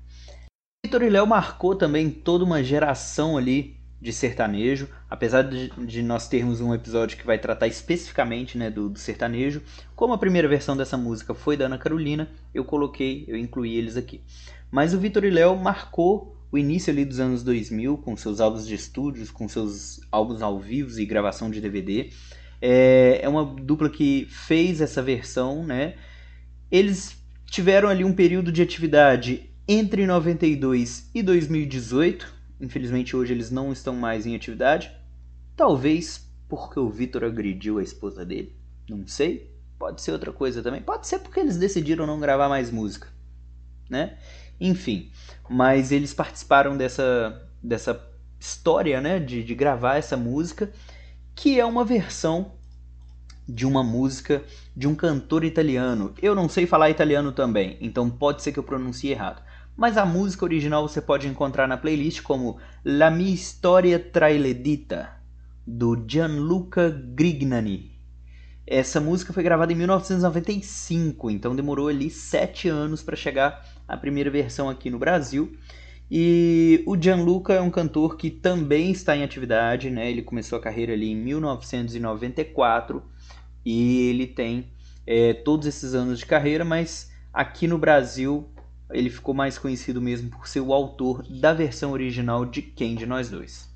Vitor 0.84 1.02
e 1.02 1.10
Léo 1.10 1.26
marcou 1.26 1.74
também 1.74 2.08
toda 2.08 2.44
uma 2.44 2.62
geração 2.62 3.36
ali 3.36 3.77
de 4.00 4.12
sertanejo, 4.12 4.88
apesar 5.10 5.42
de, 5.42 5.70
de, 5.84 6.02
nós 6.02 6.28
termos 6.28 6.60
um 6.60 6.72
episódio 6.72 7.18
que 7.18 7.26
vai 7.26 7.38
tratar 7.38 7.66
especificamente 7.66 8.56
né, 8.56 8.70
do, 8.70 8.88
do, 8.88 8.98
sertanejo, 8.98 9.60
como 9.96 10.12
a 10.12 10.18
primeira 10.18 10.46
versão 10.46 10.76
dessa 10.76 10.96
música 10.96 11.34
foi 11.34 11.56
da 11.56 11.66
Ana 11.66 11.78
Carolina, 11.78 12.30
eu 12.54 12.64
coloquei, 12.64 13.24
eu 13.26 13.36
incluí 13.36 13.76
eles 13.76 13.96
aqui. 13.96 14.22
Mas 14.70 14.94
o 14.94 14.98
Vitor 14.98 15.24
e 15.24 15.30
Léo 15.30 15.56
marcou 15.56 16.36
o 16.50 16.56
início 16.56 16.92
ali 16.92 17.04
dos 17.04 17.18
anos 17.18 17.42
2000 17.42 17.98
com 17.98 18.16
seus 18.16 18.40
álbuns 18.40 18.66
de 18.66 18.74
estúdios, 18.74 19.30
com 19.30 19.48
seus 19.48 20.00
álbuns 20.10 20.42
ao 20.42 20.58
vivo 20.58 20.98
e 20.98 21.04
gravação 21.04 21.50
de 21.50 21.60
DVD. 21.60 22.10
É, 22.60 23.20
é 23.22 23.28
uma 23.28 23.44
dupla 23.44 23.90
que 23.90 24.26
fez 24.30 24.80
essa 24.80 25.02
versão, 25.02 25.64
né? 25.64 25.94
Eles 26.70 27.16
tiveram 27.46 27.88
ali 27.88 28.04
um 28.04 28.12
período 28.12 28.52
de 28.52 28.62
atividade 28.62 29.50
entre 29.66 30.06
92 30.06 31.10
e 31.14 31.22
2018, 31.22 32.37
Infelizmente 32.60 33.16
hoje 33.16 33.32
eles 33.32 33.50
não 33.50 33.72
estão 33.72 33.94
mais 33.94 34.26
em 34.26 34.34
atividade. 34.34 34.90
Talvez 35.56 36.28
porque 36.48 36.80
o 36.80 36.88
Vitor 36.88 37.24
agrediu 37.24 37.78
a 37.78 37.82
esposa 37.82 38.24
dele. 38.24 38.56
Não 38.88 39.06
sei. 39.06 39.54
Pode 39.78 40.00
ser 40.02 40.12
outra 40.12 40.32
coisa 40.32 40.62
também. 40.62 40.82
Pode 40.82 41.06
ser 41.06 41.20
porque 41.20 41.38
eles 41.38 41.56
decidiram 41.56 42.06
não 42.06 42.18
gravar 42.18 42.48
mais 42.48 42.70
música. 42.70 43.08
Né? 43.88 44.18
Enfim. 44.60 45.10
Mas 45.48 45.92
eles 45.92 46.12
participaram 46.12 46.76
dessa, 46.76 47.48
dessa 47.62 48.00
história 48.40 49.00
né? 49.00 49.20
de, 49.20 49.44
de 49.44 49.54
gravar 49.54 49.96
essa 49.96 50.16
música. 50.16 50.72
Que 51.34 51.60
é 51.60 51.64
uma 51.64 51.84
versão 51.84 52.52
de 53.48 53.64
uma 53.64 53.82
música 53.82 54.42
de 54.76 54.88
um 54.88 54.94
cantor 54.94 55.44
italiano. 55.44 56.12
Eu 56.20 56.34
não 56.34 56.48
sei 56.48 56.66
falar 56.66 56.90
italiano 56.90 57.32
também, 57.32 57.78
então 57.80 58.10
pode 58.10 58.42
ser 58.42 58.52
que 58.52 58.58
eu 58.58 58.64
pronuncie 58.64 59.10
errado 59.10 59.42
mas 59.78 59.96
a 59.96 60.04
música 60.04 60.44
original 60.44 60.88
você 60.88 61.00
pode 61.00 61.28
encontrar 61.28 61.68
na 61.68 61.76
playlist 61.76 62.20
como 62.22 62.58
La 62.84 63.12
mia 63.12 63.32
storia 63.36 63.96
tra 64.00 64.28
le 64.28 64.52
dita, 64.52 65.08
do 65.64 66.04
Gianluca 66.04 66.90
Grignani. 66.90 67.92
Essa 68.66 69.00
música 69.00 69.32
foi 69.32 69.44
gravada 69.44 69.72
em 69.72 69.76
1995, 69.76 71.30
então 71.30 71.54
demorou 71.54 71.86
ali 71.86 72.10
sete 72.10 72.68
anos 72.68 73.04
para 73.04 73.14
chegar 73.14 73.64
a 73.86 73.96
primeira 73.96 74.28
versão 74.28 74.68
aqui 74.68 74.90
no 74.90 74.98
Brasil. 74.98 75.56
E 76.10 76.82
o 76.84 77.00
Gianluca 77.00 77.52
é 77.52 77.60
um 77.60 77.70
cantor 77.70 78.16
que 78.16 78.30
também 78.30 78.90
está 78.90 79.16
em 79.16 79.22
atividade, 79.22 79.90
né? 79.90 80.10
Ele 80.10 80.22
começou 80.22 80.58
a 80.58 80.60
carreira 80.60 80.92
ali 80.92 81.12
em 81.12 81.16
1994 81.16 83.00
e 83.64 84.08
ele 84.08 84.26
tem 84.26 84.72
é, 85.06 85.34
todos 85.34 85.68
esses 85.68 85.94
anos 85.94 86.18
de 86.18 86.26
carreira, 86.26 86.64
mas 86.64 87.12
aqui 87.32 87.68
no 87.68 87.78
Brasil 87.78 88.50
ele 88.90 89.10
ficou 89.10 89.34
mais 89.34 89.58
conhecido 89.58 90.00
mesmo 90.00 90.30
por 90.30 90.46
ser 90.48 90.60
o 90.60 90.72
autor 90.72 91.22
da 91.28 91.52
versão 91.52 91.92
original 91.92 92.44
de 92.44 92.62
Quem 92.62 92.94
de 92.94 93.06
Nós 93.06 93.28
Dois. 93.28 93.68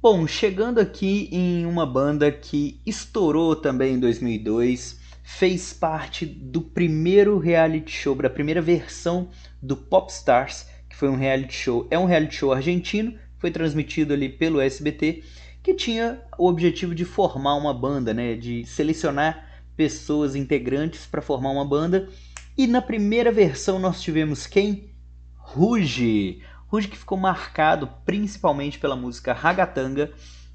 Bom, 0.00 0.26
chegando 0.26 0.80
aqui 0.80 1.28
em 1.30 1.64
uma 1.64 1.86
banda 1.86 2.30
que 2.32 2.80
estourou 2.84 3.54
também 3.54 3.94
em 3.94 4.00
2002, 4.00 4.98
fez 5.22 5.72
parte 5.72 6.26
do 6.26 6.60
primeiro 6.60 7.38
reality 7.38 7.92
show, 7.92 8.14
da 8.14 8.28
primeira 8.28 8.60
versão 8.60 9.28
do 9.62 9.76
Popstars, 9.76 10.66
que 10.88 10.96
foi 10.96 11.08
um 11.08 11.16
reality 11.16 11.54
show, 11.54 11.86
é 11.90 11.98
um 11.98 12.04
reality 12.04 12.34
show 12.34 12.52
argentino, 12.52 13.14
foi 13.38 13.50
transmitido 13.50 14.12
ali 14.12 14.28
pelo 14.28 14.60
SBT, 14.60 15.22
que 15.62 15.74
tinha 15.74 16.20
o 16.36 16.48
objetivo 16.48 16.94
de 16.94 17.04
formar 17.04 17.54
uma 17.54 17.72
banda, 17.72 18.12
né, 18.12 18.34
de 18.34 18.66
selecionar 18.66 19.48
pessoas 19.76 20.34
integrantes 20.34 21.06
para 21.06 21.22
formar 21.22 21.50
uma 21.50 21.64
banda. 21.64 22.08
E 22.56 22.66
na 22.66 22.82
primeira 22.82 23.32
versão 23.32 23.78
nós 23.78 24.02
tivemos 24.02 24.46
quem? 24.46 24.90
Ruge. 25.36 26.42
Ruge 26.66 26.88
que 26.88 26.98
ficou 26.98 27.16
marcado 27.16 27.88
principalmente 28.04 28.78
pela 28.78 28.94
música 28.94 29.32
Ragatanga, 29.32 30.12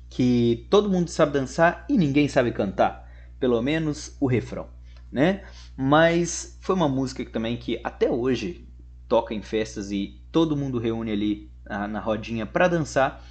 que 0.09 0.67
todo 0.69 0.89
mundo 0.89 1.09
sabe 1.09 1.33
dançar 1.33 1.85
e 1.89 1.97
ninguém 1.97 2.27
sabe 2.27 2.51
cantar, 2.51 3.09
pelo 3.39 3.61
menos 3.61 4.15
o 4.19 4.27
refrão, 4.27 4.67
né? 5.11 5.43
Mas 5.75 6.57
foi 6.61 6.75
uma 6.75 6.87
música 6.87 7.25
que 7.25 7.31
também 7.31 7.57
que 7.57 7.79
até 7.83 8.09
hoje 8.09 8.67
toca 9.07 9.33
em 9.33 9.41
festas 9.41 9.91
e 9.91 10.21
todo 10.31 10.57
mundo 10.57 10.79
reúne 10.79 11.11
ali 11.11 11.51
na, 11.65 11.87
na 11.87 11.99
rodinha 11.99 12.45
para 12.45 12.67
dançar. 12.67 13.23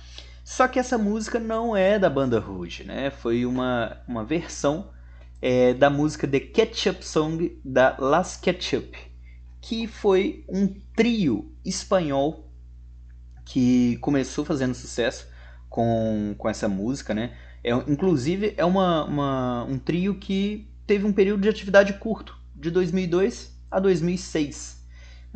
Só 0.44 0.68
que 0.68 0.78
essa 0.78 0.96
música 0.96 1.40
não 1.40 1.76
é 1.76 1.98
da 1.98 2.08
banda 2.08 2.38
Rouge, 2.38 2.84
né? 2.84 3.10
Foi 3.10 3.44
uma, 3.44 3.96
uma 4.06 4.24
versão 4.24 4.90
é, 5.40 5.74
da 5.74 5.90
música 5.90 6.26
The 6.26 6.40
Ketchup 6.40 7.04
Song 7.04 7.60
da 7.64 7.96
Las 7.98 8.36
Ketchup, 8.36 8.96
que 9.60 9.86
foi 9.86 10.44
um 10.48 10.68
trio 10.94 11.52
espanhol 11.64 12.50
que 13.44 13.96
começou 13.98 14.44
fazendo 14.44 14.74
sucesso 14.74 15.28
com, 15.68 16.34
com 16.36 16.48
essa 16.48 16.68
música, 16.68 17.14
né? 17.14 17.36
É, 17.62 17.70
inclusive 17.88 18.54
é 18.56 18.64
uma, 18.64 19.04
uma, 19.04 19.64
um 19.64 19.78
trio 19.78 20.18
que 20.18 20.68
teve 20.86 21.04
um 21.04 21.12
período 21.12 21.42
de 21.42 21.48
atividade 21.48 21.94
curto, 21.94 22.38
de 22.54 22.70
2002 22.70 23.56
a 23.70 23.80
2006 23.80 24.75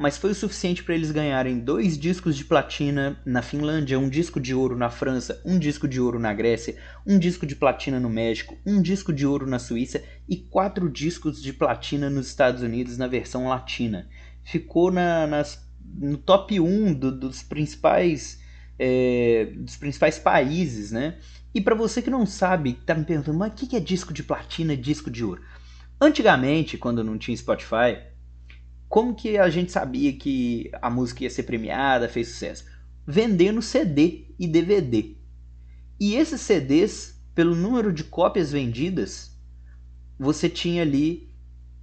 mas 0.00 0.16
foi 0.16 0.30
o 0.30 0.34
suficiente 0.34 0.82
para 0.82 0.94
eles 0.94 1.10
ganharem 1.10 1.58
dois 1.58 1.98
discos 1.98 2.34
de 2.34 2.46
platina 2.46 3.20
na 3.22 3.42
Finlândia, 3.42 3.98
um 3.98 4.08
disco 4.08 4.40
de 4.40 4.54
ouro 4.54 4.74
na 4.74 4.88
França, 4.88 5.42
um 5.44 5.58
disco 5.58 5.86
de 5.86 6.00
ouro 6.00 6.18
na 6.18 6.32
Grécia, 6.32 6.78
um 7.06 7.18
disco 7.18 7.44
de 7.44 7.54
platina 7.54 8.00
no 8.00 8.08
México, 8.08 8.56
um 8.64 8.80
disco 8.80 9.12
de 9.12 9.26
ouro 9.26 9.46
na 9.46 9.58
Suíça 9.58 10.02
e 10.26 10.38
quatro 10.38 10.88
discos 10.88 11.42
de 11.42 11.52
platina 11.52 12.08
nos 12.08 12.28
Estados 12.28 12.62
Unidos 12.62 12.96
na 12.96 13.06
versão 13.06 13.46
latina. 13.46 14.08
Ficou 14.42 14.90
na, 14.90 15.26
nas, 15.26 15.70
no 15.84 16.16
top 16.16 16.58
1 16.58 16.94
do, 16.94 17.12
dos 17.12 17.42
principais 17.42 18.40
é, 18.78 19.52
dos 19.54 19.76
principais 19.76 20.18
países, 20.18 20.90
né? 20.90 21.18
E 21.54 21.60
para 21.60 21.74
você 21.74 22.00
que 22.00 22.08
não 22.08 22.24
sabe, 22.24 22.72
tá 22.86 22.94
me 22.94 23.04
perguntando, 23.04 23.36
mas 23.36 23.52
o 23.52 23.54
que 23.54 23.76
é 23.76 23.80
disco 23.80 24.14
de 24.14 24.22
platina 24.22 24.72
e 24.72 24.78
disco 24.78 25.10
de 25.10 25.22
ouro? 25.22 25.42
Antigamente, 26.00 26.78
quando 26.78 27.04
não 27.04 27.18
tinha 27.18 27.36
Spotify, 27.36 27.98
como 28.90 29.14
que 29.14 29.38
a 29.38 29.48
gente 29.48 29.70
sabia 29.70 30.12
que 30.12 30.68
a 30.82 30.90
música 30.90 31.22
ia 31.22 31.30
ser 31.30 31.44
premiada, 31.44 32.08
fez 32.08 32.26
sucesso? 32.26 32.64
Vendendo 33.06 33.62
CD 33.62 34.24
e 34.36 34.48
DVD. 34.48 35.14
E 36.00 36.16
esses 36.16 36.40
CDs, 36.40 37.22
pelo 37.32 37.54
número 37.54 37.92
de 37.92 38.02
cópias 38.02 38.50
vendidas, 38.50 39.30
você 40.18 40.48
tinha 40.50 40.82
ali 40.82 41.32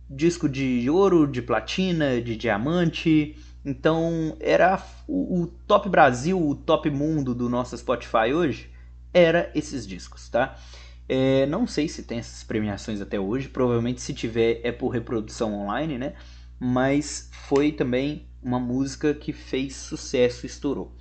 disco 0.10 0.50
de 0.50 0.90
ouro, 0.90 1.26
de 1.26 1.42
platina, 1.42 2.22
de 2.22 2.36
diamante. 2.36 3.38
Então 3.64 4.36
era 4.42 4.86
o, 5.08 5.44
o 5.44 5.48
top 5.66 5.88
Brasil, 5.88 6.38
o 6.38 6.56
top 6.56 6.90
mundo 6.90 7.34
do 7.34 7.48
nosso 7.48 7.78
Spotify 7.78 8.34
hoje, 8.34 8.70
era 9.14 9.50
esses 9.56 9.88
discos, 9.88 10.28
tá? 10.28 10.60
É, 11.08 11.46
não 11.46 11.66
sei 11.66 11.88
se 11.88 12.04
tem 12.04 12.20
essas 12.20 12.44
premiações 12.44 13.00
até 13.00 13.18
hoje, 13.18 13.48
provavelmente 13.48 14.02
se 14.02 14.14
tiver 14.14 14.60
é 14.62 14.74
por 14.74 14.90
reprodução 14.90 15.54
online, 15.54 15.98
né? 15.98 16.14
Mas 16.60 17.30
foi 17.48 17.72
também 17.72 18.28
uma 18.42 18.60
música 18.60 19.14
que 19.14 19.34
fez 19.34 19.76
sucesso, 19.76 20.46
estourou. 20.46 20.96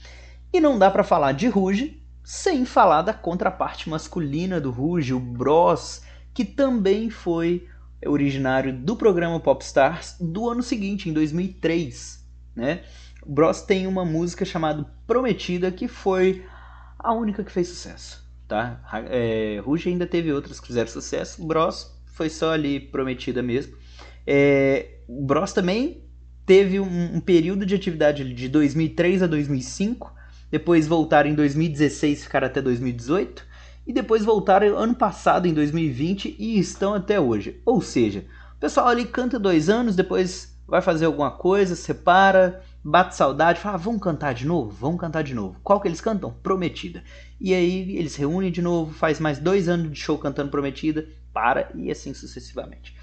E 0.52 0.60
não 0.60 0.78
dá 0.78 0.90
para 0.90 1.04
falar 1.04 1.32
de 1.32 1.48
Ruge 1.48 2.02
sem 2.24 2.64
falar 2.64 3.02
da 3.02 3.14
contraparte 3.14 3.88
masculina 3.88 4.60
do 4.60 4.70
Ruge, 4.70 5.14
o 5.14 5.20
Bros, 5.20 6.02
que 6.34 6.44
também 6.44 7.08
foi 7.08 7.68
originário 8.04 8.72
do 8.72 8.96
programa 8.96 9.38
Popstars 9.38 10.16
do 10.20 10.48
ano 10.48 10.62
seguinte, 10.62 11.08
em 11.08 11.12
2003, 11.12 12.24
né? 12.54 12.82
O 13.22 13.32
Bros 13.32 13.62
tem 13.62 13.86
uma 13.86 14.04
música 14.04 14.44
chamada 14.44 14.84
Prometida 15.06 15.70
que 15.70 15.86
foi 15.86 16.44
a 16.98 17.12
única 17.12 17.44
que 17.44 17.52
fez 17.52 17.68
sucesso, 17.68 18.28
tá? 18.48 18.80
É, 19.08 19.60
Ruge 19.64 19.88
ainda 19.88 20.06
teve 20.06 20.32
outras 20.32 20.58
que 20.58 20.66
fizeram 20.66 20.88
sucesso, 20.88 21.46
Bros 21.46 21.96
foi 22.06 22.28
só 22.28 22.52
ali 22.52 22.80
Prometida 22.80 23.42
mesmo. 23.42 23.76
É, 24.26 24.98
o 25.06 25.24
Bros 25.24 25.52
também 25.52 26.02
teve 26.44 26.80
um, 26.80 27.16
um, 27.16 27.20
período 27.20 27.64
de 27.64 27.74
atividade 27.74 28.24
de 28.34 28.48
2003 28.48 29.22
a 29.22 29.26
2005, 29.26 30.12
depois 30.50 30.86
voltaram 30.86 31.30
em 31.30 31.34
2016 31.34 32.24
ficaram 32.24 32.46
até 32.46 32.60
2018, 32.60 33.44
e 33.86 33.92
depois 33.92 34.24
voltaram 34.24 34.76
ano 34.76 34.94
passado, 34.94 35.46
em 35.46 35.54
2020, 35.54 36.36
e 36.38 36.58
estão 36.58 36.94
até 36.94 37.20
hoje. 37.20 37.60
Ou 37.64 37.80
seja, 37.80 38.24
o 38.56 38.60
pessoal 38.60 38.88
ali 38.88 39.04
canta 39.04 39.38
dois 39.38 39.68
anos, 39.68 39.94
depois 39.94 40.56
vai 40.66 40.82
fazer 40.82 41.04
alguma 41.04 41.30
coisa, 41.30 41.76
separa, 41.76 42.60
bate 42.82 43.14
saudade, 43.14 43.60
fala, 43.60 43.76
ah, 43.76 43.78
vamos 43.78 44.00
cantar 44.00 44.34
de 44.34 44.46
novo? 44.46 44.70
Vamos 44.70 45.00
cantar 45.00 45.22
de 45.22 45.34
novo. 45.34 45.60
Qual 45.62 45.80
que 45.80 45.86
eles 45.86 46.00
cantam? 46.00 46.32
Prometida. 46.42 47.04
E 47.40 47.54
aí 47.54 47.96
eles 47.96 48.16
reúnem 48.16 48.50
de 48.50 48.62
novo, 48.62 48.92
faz 48.92 49.20
mais 49.20 49.38
dois 49.38 49.68
anos 49.68 49.92
de 49.92 49.98
show 49.98 50.18
cantando 50.18 50.50
Prometida, 50.50 51.06
para, 51.32 51.70
e 51.74 51.90
assim 51.90 52.14
sucessivamente. 52.14 52.95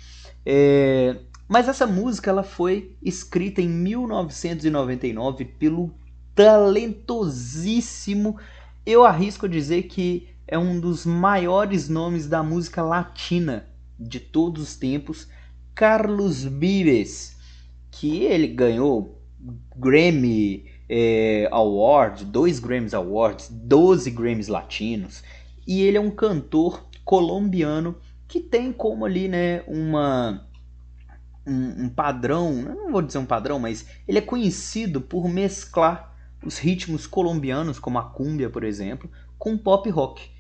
É, 0.45 1.17
mas 1.47 1.67
essa 1.67 1.85
música 1.85 2.29
ela 2.29 2.43
foi 2.43 2.95
escrita 3.01 3.61
em 3.61 3.69
1999 3.69 5.45
pelo 5.45 5.93
talentosíssimo, 6.35 8.37
eu 8.85 9.05
arrisco 9.05 9.47
dizer 9.47 9.83
que 9.83 10.29
é 10.47 10.57
um 10.57 10.79
dos 10.79 11.05
maiores 11.05 11.87
nomes 11.87 12.27
da 12.27 12.43
música 12.43 12.81
latina 12.81 13.67
de 13.99 14.19
todos 14.19 14.63
os 14.63 14.75
tempos, 14.75 15.27
Carlos 15.75 16.43
Vives, 16.43 17.37
que 17.91 18.23
ele 18.23 18.47
ganhou 18.47 19.21
Grammy 19.75 20.65
é, 20.89 21.47
Award, 21.51 22.25
dois 22.25 22.59
Grammys 22.59 22.93
Awards, 22.93 23.49
12 23.49 24.11
Grammys 24.11 24.47
latinos, 24.47 25.23
e 25.65 25.81
ele 25.81 25.97
é 25.97 26.01
um 26.01 26.11
cantor 26.11 26.85
colombiano 27.05 27.95
que 28.33 28.39
tem 28.39 28.73
como 28.73 29.05
ali, 29.05 29.27
né, 29.27 29.61
uma 29.67 30.43
um, 31.45 31.83
um 31.83 31.89
padrão, 31.89 32.63
não 32.63 32.91
vou 32.91 33.03
dizer 33.03 33.19
um 33.19 33.27
padrão, 33.27 33.59
mas 33.59 33.85
ele 34.07 34.17
é 34.17 34.21
conhecido 34.21 34.99
por 34.99 35.29
mesclar 35.29 36.11
os 36.43 36.57
ritmos 36.57 37.05
colombianos, 37.05 37.77
como 37.77 37.99
a 37.99 38.09
cumbia, 38.09 38.49
por 38.49 38.63
exemplo, 38.63 39.07
com 39.37 39.55
pop 39.55 39.87
rock. 39.87 40.31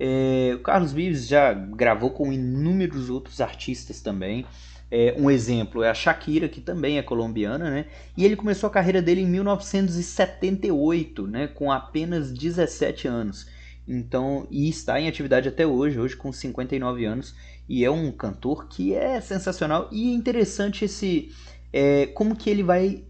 É, 0.00 0.52
o 0.54 0.60
Carlos 0.60 0.94
Vives 0.94 1.28
já 1.28 1.52
gravou 1.52 2.08
com 2.08 2.32
inúmeros 2.32 3.10
outros 3.10 3.38
artistas 3.38 4.00
também. 4.00 4.46
É, 4.90 5.14
um 5.18 5.30
exemplo 5.30 5.82
é 5.82 5.90
a 5.90 5.94
Shakira, 5.94 6.48
que 6.48 6.62
também 6.62 6.96
é 6.96 7.02
colombiana, 7.02 7.70
né? 7.70 7.84
E 8.16 8.24
ele 8.24 8.34
começou 8.34 8.66
a 8.66 8.72
carreira 8.72 9.02
dele 9.02 9.20
em 9.20 9.26
1978, 9.26 11.26
né? 11.26 11.48
Com 11.48 11.70
apenas 11.70 12.32
17 12.32 13.06
anos. 13.06 13.46
Então, 13.86 14.46
e 14.50 14.68
está 14.68 15.00
em 15.00 15.08
atividade 15.08 15.48
até 15.48 15.66
hoje, 15.66 15.98
hoje 15.98 16.16
com 16.16 16.32
59 16.32 17.04
anos, 17.04 17.34
e 17.68 17.84
é 17.84 17.90
um 17.90 18.12
cantor 18.12 18.68
que 18.68 18.94
é 18.94 19.20
sensacional 19.20 19.88
e 19.90 20.10
é 20.10 20.14
interessante 20.14 20.84
esse 20.84 21.32
é, 21.72 22.06
como 22.06 22.36
que 22.36 22.50
ele 22.50 22.62
vai 22.62 23.04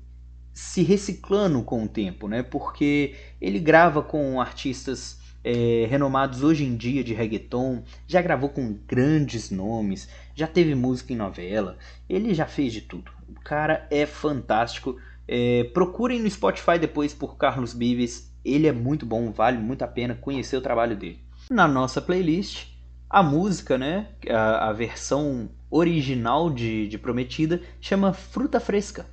se 0.54 0.82
reciclando 0.82 1.62
com 1.62 1.84
o 1.84 1.88
tempo, 1.88 2.28
né? 2.28 2.42
Porque 2.42 3.14
ele 3.40 3.58
grava 3.58 4.02
com 4.02 4.40
artistas 4.40 5.18
é, 5.42 5.86
renomados 5.88 6.42
hoje 6.42 6.64
em 6.64 6.76
dia 6.76 7.02
de 7.02 7.14
reggaeton, 7.14 7.82
já 8.06 8.22
gravou 8.22 8.48
com 8.48 8.78
grandes 8.86 9.50
nomes, 9.50 10.08
já 10.34 10.46
teve 10.46 10.74
música 10.74 11.12
em 11.12 11.16
novela, 11.16 11.76
ele 12.08 12.34
já 12.34 12.46
fez 12.46 12.72
de 12.72 12.82
tudo. 12.82 13.10
O 13.28 13.40
cara 13.40 13.86
é 13.90 14.06
fantástico. 14.06 14.96
É, 15.26 15.64
procurem 15.72 16.20
no 16.20 16.30
Spotify 16.30 16.78
depois 16.78 17.14
por 17.14 17.36
Carlos 17.36 17.72
Bives 17.72 18.31
ele 18.44 18.66
é 18.66 18.72
muito 18.72 19.06
bom, 19.06 19.30
vale 19.30 19.58
muito 19.58 19.82
a 19.82 19.88
pena 19.88 20.14
conhecer 20.14 20.56
o 20.56 20.62
trabalho 20.62 20.96
dele. 20.96 21.20
Na 21.50 21.66
nossa 21.68 22.00
playlist, 22.00 22.66
a 23.08 23.22
música, 23.22 23.76
né, 23.76 24.08
a, 24.28 24.68
a 24.68 24.72
versão 24.72 25.50
original 25.70 26.50
de, 26.50 26.88
de 26.88 26.98
Prometida, 26.98 27.60
chama 27.80 28.12
Fruta 28.12 28.58
Fresca. 28.58 29.06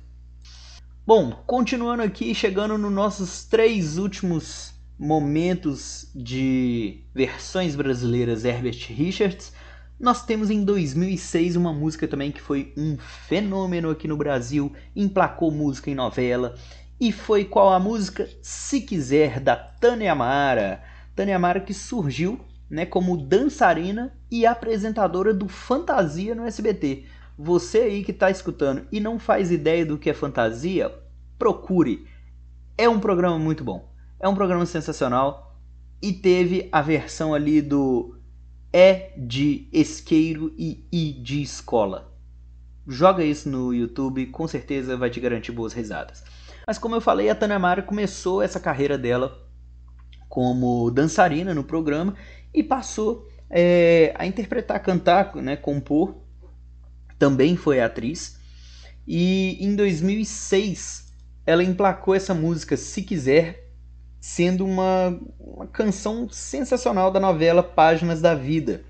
Bom, 1.06 1.32
continuando 1.46 2.02
aqui, 2.02 2.34
chegando 2.34 2.78
nos 2.78 2.92
nossos 2.92 3.44
três 3.44 3.98
últimos 3.98 4.74
momentos 4.98 6.10
de 6.14 7.04
versões 7.14 7.74
brasileiras 7.74 8.44
Herbert 8.44 8.86
Richards, 8.90 9.52
nós 9.98 10.24
temos 10.24 10.50
em 10.50 10.64
2006 10.64 11.56
uma 11.56 11.72
música 11.72 12.08
também 12.08 12.32
que 12.32 12.40
foi 12.40 12.72
um 12.76 12.96
fenômeno 12.98 13.90
aqui 13.90 14.08
no 14.08 14.16
Brasil, 14.16 14.72
emplacou 14.96 15.50
música 15.50 15.90
em 15.90 15.94
novela, 15.94 16.54
e 17.00 17.10
foi 17.10 17.46
qual 17.46 17.72
a 17.72 17.80
música? 17.80 18.28
Se 18.42 18.82
Quiser, 18.82 19.40
da 19.40 19.56
Tânia 19.56 20.12
Amara. 20.12 20.84
Tânia 21.16 21.34
Amara 21.34 21.58
que 21.58 21.72
surgiu 21.72 22.38
né, 22.68 22.84
como 22.84 23.16
dançarina 23.16 24.14
e 24.30 24.44
apresentadora 24.44 25.32
do 25.32 25.48
Fantasia 25.48 26.34
no 26.34 26.44
SBT. 26.44 27.06
Você 27.38 27.78
aí 27.78 28.04
que 28.04 28.10
está 28.10 28.30
escutando 28.30 28.86
e 28.92 29.00
não 29.00 29.18
faz 29.18 29.50
ideia 29.50 29.86
do 29.86 29.96
que 29.96 30.10
é 30.10 30.14
fantasia, 30.14 30.94
procure. 31.38 32.06
É 32.76 32.86
um 32.86 33.00
programa 33.00 33.38
muito 33.38 33.64
bom. 33.64 33.90
É 34.20 34.28
um 34.28 34.34
programa 34.34 34.66
sensacional 34.66 35.58
e 36.02 36.12
teve 36.12 36.68
a 36.70 36.82
versão 36.82 37.32
ali 37.32 37.62
do 37.62 38.14
é 38.72 39.12
de 39.16 39.68
isqueiro 39.72 40.54
e 40.56 40.86
I 40.92 41.12
de 41.12 41.40
escola. 41.40 42.14
Joga 42.86 43.24
isso 43.24 43.48
no 43.48 43.74
YouTube, 43.74 44.26
com 44.26 44.46
certeza 44.46 44.96
vai 44.96 45.08
te 45.08 45.18
garantir 45.18 45.52
boas 45.52 45.72
risadas. 45.72 46.22
Mas 46.70 46.78
como 46.78 46.94
eu 46.94 47.00
falei, 47.00 47.28
a 47.28 47.34
Tânia 47.34 47.58
Mara 47.58 47.82
começou 47.82 48.40
essa 48.40 48.60
carreira 48.60 48.96
dela 48.96 49.44
como 50.28 50.88
dançarina 50.88 51.52
no 51.52 51.64
programa 51.64 52.14
e 52.54 52.62
passou 52.62 53.26
é, 53.50 54.14
a 54.16 54.24
interpretar, 54.24 54.80
cantar, 54.80 55.34
né, 55.34 55.56
compor. 55.56 56.18
Também 57.18 57.56
foi 57.56 57.80
atriz. 57.80 58.38
E 59.04 59.58
em 59.58 59.74
2006 59.74 61.12
ela 61.44 61.64
emplacou 61.64 62.14
essa 62.14 62.34
música 62.34 62.76
Se 62.76 63.02
Quiser, 63.02 63.68
sendo 64.20 64.64
uma, 64.64 65.18
uma 65.40 65.66
canção 65.66 66.28
sensacional 66.28 67.10
da 67.10 67.18
novela 67.18 67.64
Páginas 67.64 68.20
da 68.22 68.32
Vida. 68.32 68.84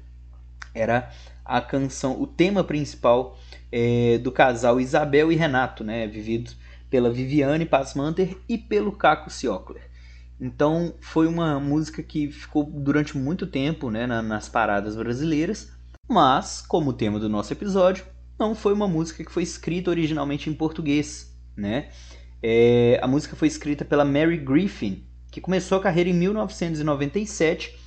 Era 0.75 1.09
a 1.43 1.63
canção, 1.63 2.21
o 2.21 2.27
tema 2.27 2.63
principal 2.63 3.39
é, 3.73 4.19
do 4.19 4.31
casal 4.31 4.79
Isabel 4.79 5.33
e 5.33 5.35
Renato, 5.35 5.83
né, 5.83 6.07
vividos 6.07 6.60
pela 6.91 7.11
Viviane 7.11 7.65
Passmanter 7.65 8.37
e 8.49 8.59
pelo 8.59 8.93
Caco 8.93 9.31
Ciocler. 9.31 9.89
Então 10.41 10.95
foi 11.01 11.27
uma 11.27 11.61
música 11.61 12.03
que 12.03 12.31
ficou 12.33 12.65
durante 12.65 13.17
muito 13.17 13.47
tempo 13.47 13.91
né, 13.91 14.07
na, 14.07 14.21
nas 14.21 14.49
paradas 14.49 14.97
brasileiras, 14.97 15.73
mas, 16.09 16.61
como 16.61 16.93
tema 16.93 17.21
do 17.21 17.29
nosso 17.29 17.53
episódio, 17.53 18.05
não 18.39 18.55
foi 18.55 18.73
uma 18.73 18.89
música 18.89 19.23
que 19.23 19.31
foi 19.31 19.45
escrita 19.45 19.91
originalmente 19.91 20.51
em 20.51 20.55
português. 20.55 21.33
Né? 21.57 21.91
É, 22.43 22.99
a 23.03 23.07
música 23.07 23.37
foi 23.37 23.47
escrita 23.47 23.85
pela 23.85 24.05
Mary 24.05 24.39
Griffin, 24.39 25.05
que 25.31 25.41
começou 25.41 25.79
a 25.79 25.83
carreira 25.83 26.11
em 26.11 26.15
1997, 26.15 27.79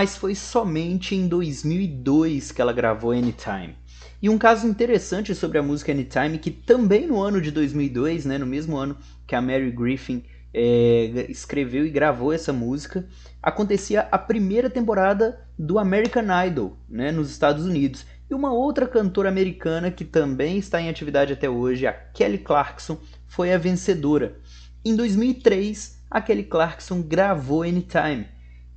mas 0.00 0.16
foi 0.16 0.34
somente 0.34 1.14
em 1.14 1.28
2002 1.28 2.50
que 2.50 2.60
ela 2.60 2.72
gravou 2.72 3.12
Anytime. 3.12 3.76
E 4.24 4.28
um 4.30 4.38
caso 4.38 4.66
interessante 4.66 5.34
sobre 5.34 5.58
a 5.58 5.62
música 5.62 5.92
Anytime, 5.92 6.38
que 6.38 6.50
também 6.50 7.06
no 7.06 7.20
ano 7.20 7.42
de 7.42 7.50
2002, 7.50 8.24
né, 8.24 8.38
no 8.38 8.46
mesmo 8.46 8.74
ano 8.74 8.96
que 9.26 9.34
a 9.34 9.42
Mary 9.42 9.70
Griffin 9.70 10.24
é, 10.54 11.26
escreveu 11.28 11.84
e 11.84 11.90
gravou 11.90 12.32
essa 12.32 12.50
música, 12.50 13.06
acontecia 13.42 14.08
a 14.10 14.16
primeira 14.16 14.70
temporada 14.70 15.46
do 15.58 15.78
American 15.78 16.24
Idol, 16.46 16.74
né, 16.88 17.12
nos 17.12 17.30
Estados 17.30 17.66
Unidos. 17.66 18.06
E 18.30 18.32
uma 18.32 18.50
outra 18.50 18.88
cantora 18.88 19.28
americana 19.28 19.90
que 19.90 20.06
também 20.06 20.56
está 20.56 20.80
em 20.80 20.88
atividade 20.88 21.34
até 21.34 21.50
hoje, 21.50 21.86
a 21.86 21.92
Kelly 21.92 22.38
Clarkson, 22.38 22.98
foi 23.26 23.52
a 23.52 23.58
vencedora. 23.58 24.38
Em 24.82 24.96
2003, 24.96 26.02
a 26.10 26.22
Kelly 26.22 26.44
Clarkson 26.44 27.02
gravou 27.02 27.62
Anytime. 27.62 28.26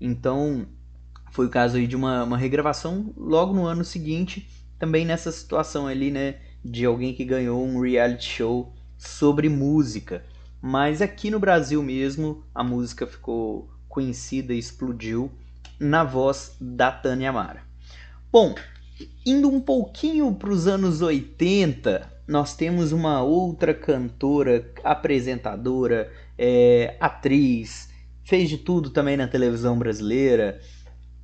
Então, 0.02 0.68
foi 1.32 1.46
o 1.46 1.50
caso 1.50 1.78
aí 1.78 1.88
de 1.88 1.96
uma, 1.96 2.26
uma 2.26 2.38
regravação 2.38 3.14
logo 3.16 3.54
no 3.54 3.66
ano 3.66 3.86
seguinte, 3.86 4.46
também 4.80 5.06
nessa 5.06 5.32
situação 5.32 5.88
ali, 5.88 6.12
né, 6.12 6.36
de 6.64 6.86
alguém 6.86 7.14
que 7.14 7.26
ganhou 7.26 7.64
um 7.64 7.80
reality 7.80 8.30
show 8.30 8.74
sobre 8.98 9.50
música. 9.50 10.24
Mas 10.62 11.02
aqui 11.02 11.30
no 11.30 11.40
Brasil 11.40 11.82
mesmo, 11.84 12.44
a 12.54 12.64
música 12.64 13.06
ficou 13.06 13.70
conhecida 13.88 14.54
e 14.54 14.60
explodiu 14.60 15.32
na 15.80 16.04
voz 16.04 16.56
da 16.60 16.92
Tânia 16.92 17.32
Mara. 17.32 17.62
Bom, 18.32 18.56
indo 19.26 19.50
um 19.50 19.60
pouquinho 19.60 20.34
para 20.34 20.50
os 20.50 20.68
anos 20.68 21.02
80, 21.02 22.12
nós 22.28 22.56
temos 22.56 22.92
uma 22.92 23.22
outra 23.22 23.74
cantora, 23.74 24.70
apresentadora, 24.84 26.12
é, 26.38 26.98
atriz, 27.00 27.90
fez 28.24 28.50
de 28.50 28.58
tudo 28.58 28.90
também 28.90 29.16
na 29.16 29.28
televisão 29.28 29.78
brasileira. 29.78 30.60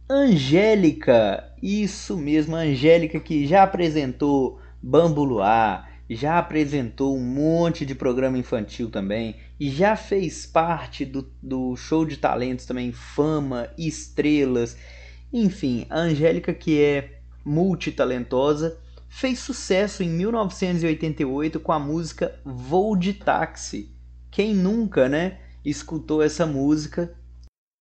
Angélica, 0.09 1.53
isso 1.61 2.17
mesmo, 2.17 2.55
Angélica 2.55 3.19
que 3.19 3.47
já 3.47 3.63
apresentou 3.63 4.59
Bambu 4.81 5.23
Luar, 5.23 5.89
já 6.09 6.37
apresentou 6.37 7.15
um 7.15 7.23
monte 7.23 7.85
de 7.85 7.95
programa 7.95 8.37
infantil 8.37 8.89
também 8.89 9.37
e 9.57 9.69
já 9.69 9.95
fez 9.95 10.45
parte 10.45 11.05
do, 11.05 11.31
do 11.41 11.75
show 11.77 12.05
de 12.05 12.17
talentos 12.17 12.65
também, 12.65 12.91
Fama, 12.91 13.69
Estrelas. 13.77 14.75
Enfim, 15.31 15.85
a 15.89 15.99
Angélica, 15.99 16.53
que 16.53 16.81
é 16.81 17.19
multitalentosa, 17.45 18.77
fez 19.07 19.39
sucesso 19.39 20.03
em 20.03 20.09
1988 20.09 21.61
com 21.61 21.71
a 21.71 21.79
música 21.79 22.37
Voo 22.43 22.97
de 22.97 23.13
Táxi. 23.13 23.95
Quem 24.29 24.53
nunca, 24.53 25.07
né, 25.07 25.39
escutou 25.63 26.21
essa 26.21 26.45
música? 26.45 27.15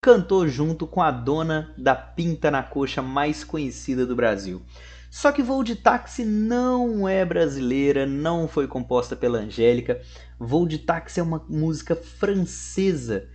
Cantou 0.04 0.48
junto 0.48 0.84
com 0.84 1.00
a 1.00 1.12
dona 1.12 1.72
da 1.78 1.94
pinta 1.94 2.50
na 2.50 2.60
coxa 2.60 3.00
mais 3.00 3.44
conhecida 3.44 4.04
do 4.04 4.16
Brasil. 4.16 4.60
Só 5.08 5.30
que 5.30 5.44
Voo 5.44 5.62
de 5.62 5.76
Táxi 5.76 6.24
não 6.24 7.08
é 7.08 7.24
brasileira, 7.24 8.04
não 8.04 8.48
foi 8.48 8.66
composta 8.66 9.14
pela 9.14 9.38
Angélica. 9.38 10.02
Voo 10.40 10.66
de 10.66 10.78
Táxi 10.78 11.20
é 11.20 11.22
uma 11.22 11.46
música 11.48 11.94
francesa 11.94 13.28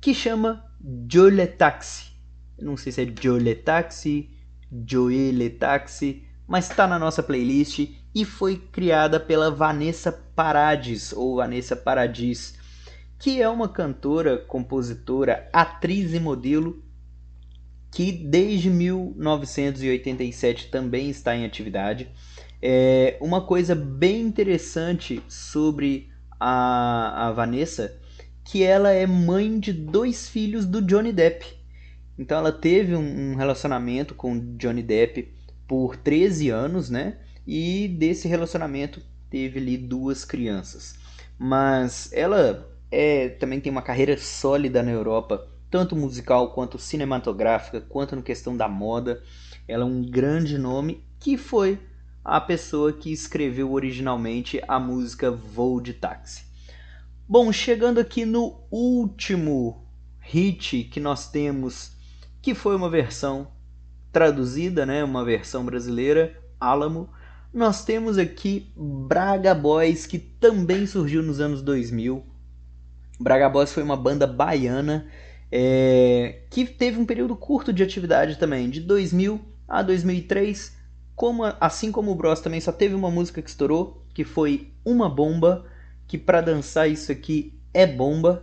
que 0.00 0.14
chama 0.14 0.64
Jolie 1.10 1.48
Taxi. 1.48 2.12
Não 2.56 2.76
sei 2.76 2.92
se 2.92 3.02
é 3.02 3.12
Jolie 3.20 3.56
Taxi, 3.56 4.30
Jolie 4.86 5.50
Taxi, 5.50 6.22
mas 6.46 6.70
está 6.70 6.86
na 6.86 7.00
nossa 7.00 7.20
playlist 7.20 7.80
e 8.14 8.24
foi 8.24 8.56
criada 8.56 9.18
pela 9.18 9.50
Vanessa 9.50 10.12
Paradis 10.12 11.12
ou 11.12 11.34
Vanessa 11.34 11.74
Paradis, 11.74 12.59
que 13.20 13.40
é 13.40 13.48
uma 13.48 13.68
cantora, 13.68 14.38
compositora, 14.38 15.48
atriz 15.52 16.12
e 16.14 16.18
modelo 16.18 16.82
que 17.90 18.10
desde 18.10 18.70
1987 18.70 20.70
também 20.70 21.10
está 21.10 21.36
em 21.36 21.44
atividade. 21.44 22.08
É 22.62 23.18
uma 23.20 23.42
coisa 23.42 23.74
bem 23.74 24.22
interessante 24.22 25.22
sobre 25.28 26.08
a, 26.38 27.28
a 27.28 27.32
Vanessa, 27.32 27.94
que 28.42 28.62
ela 28.62 28.90
é 28.90 29.06
mãe 29.06 29.60
de 29.60 29.74
dois 29.74 30.26
filhos 30.28 30.64
do 30.64 30.80
Johnny 30.80 31.12
Depp. 31.12 31.44
Então 32.18 32.38
ela 32.38 32.52
teve 32.52 32.96
um 32.96 33.34
relacionamento 33.34 34.14
com 34.14 34.56
Johnny 34.56 34.82
Depp 34.82 35.30
por 35.68 35.96
13 35.96 36.48
anos, 36.48 36.88
né? 36.88 37.18
E 37.46 37.86
desse 37.86 38.26
relacionamento 38.28 39.02
teve 39.28 39.58
ali 39.58 39.76
duas 39.76 40.24
crianças. 40.24 40.94
Mas 41.38 42.10
ela 42.12 42.69
é, 42.90 43.28
também 43.28 43.60
tem 43.60 43.70
uma 43.70 43.82
carreira 43.82 44.16
sólida 44.18 44.82
na 44.82 44.90
Europa 44.90 45.48
tanto 45.70 45.94
musical 45.94 46.52
quanto 46.52 46.78
cinematográfica, 46.78 47.80
quanto 47.80 48.16
no 48.16 48.22
questão 48.22 48.56
da 48.56 48.68
moda. 48.68 49.22
Ela 49.68 49.84
é 49.84 49.86
um 49.86 50.02
grande 50.02 50.58
nome 50.58 51.04
que 51.18 51.38
foi 51.38 51.78
a 52.24 52.40
pessoa 52.40 52.92
que 52.92 53.12
escreveu 53.12 53.72
originalmente 53.72 54.60
a 54.66 54.80
música 54.80 55.30
Voo 55.30 55.80
de 55.80 55.94
Táxi. 55.94 56.44
Bom, 57.28 57.52
chegando 57.52 58.00
aqui 58.00 58.24
no 58.24 58.60
último 58.70 59.86
hit 60.18 60.84
que 60.84 60.98
nós 60.98 61.30
temos, 61.30 61.92
que 62.42 62.54
foi 62.54 62.74
uma 62.74 62.90
versão 62.90 63.48
traduzida, 64.12 64.84
né, 64.84 65.04
uma 65.04 65.24
versão 65.24 65.64
brasileira, 65.64 66.36
Álamo, 66.58 67.08
nós 67.52 67.84
temos 67.84 68.18
aqui 68.18 68.72
Braga 68.76 69.54
Boys, 69.54 70.06
que 70.06 70.18
também 70.18 70.86
surgiu 70.86 71.22
nos 71.22 71.40
anos 71.40 71.62
2000. 71.62 72.29
Braga 73.20 73.50
Boys 73.50 73.70
foi 73.70 73.82
uma 73.82 73.98
banda 73.98 74.26
baiana 74.26 75.06
é, 75.52 76.40
que 76.48 76.64
teve 76.64 76.98
um 76.98 77.04
período 77.04 77.36
curto 77.36 77.70
de 77.70 77.82
atividade 77.82 78.38
também, 78.38 78.70
de 78.70 78.80
2000 78.80 79.38
a 79.68 79.82
2003. 79.82 80.80
Como, 81.14 81.44
assim 81.60 81.92
como 81.92 82.10
o 82.10 82.14
Bros 82.14 82.40
também 82.40 82.62
só 82.62 82.72
teve 82.72 82.94
uma 82.94 83.10
música 83.10 83.42
que 83.42 83.50
estourou, 83.50 84.02
que 84.14 84.24
foi 84.24 84.72
Uma 84.82 85.10
Bomba, 85.10 85.66
que 86.08 86.16
para 86.16 86.40
dançar 86.40 86.90
isso 86.90 87.12
aqui 87.12 87.52
é 87.74 87.86
bomba. 87.86 88.42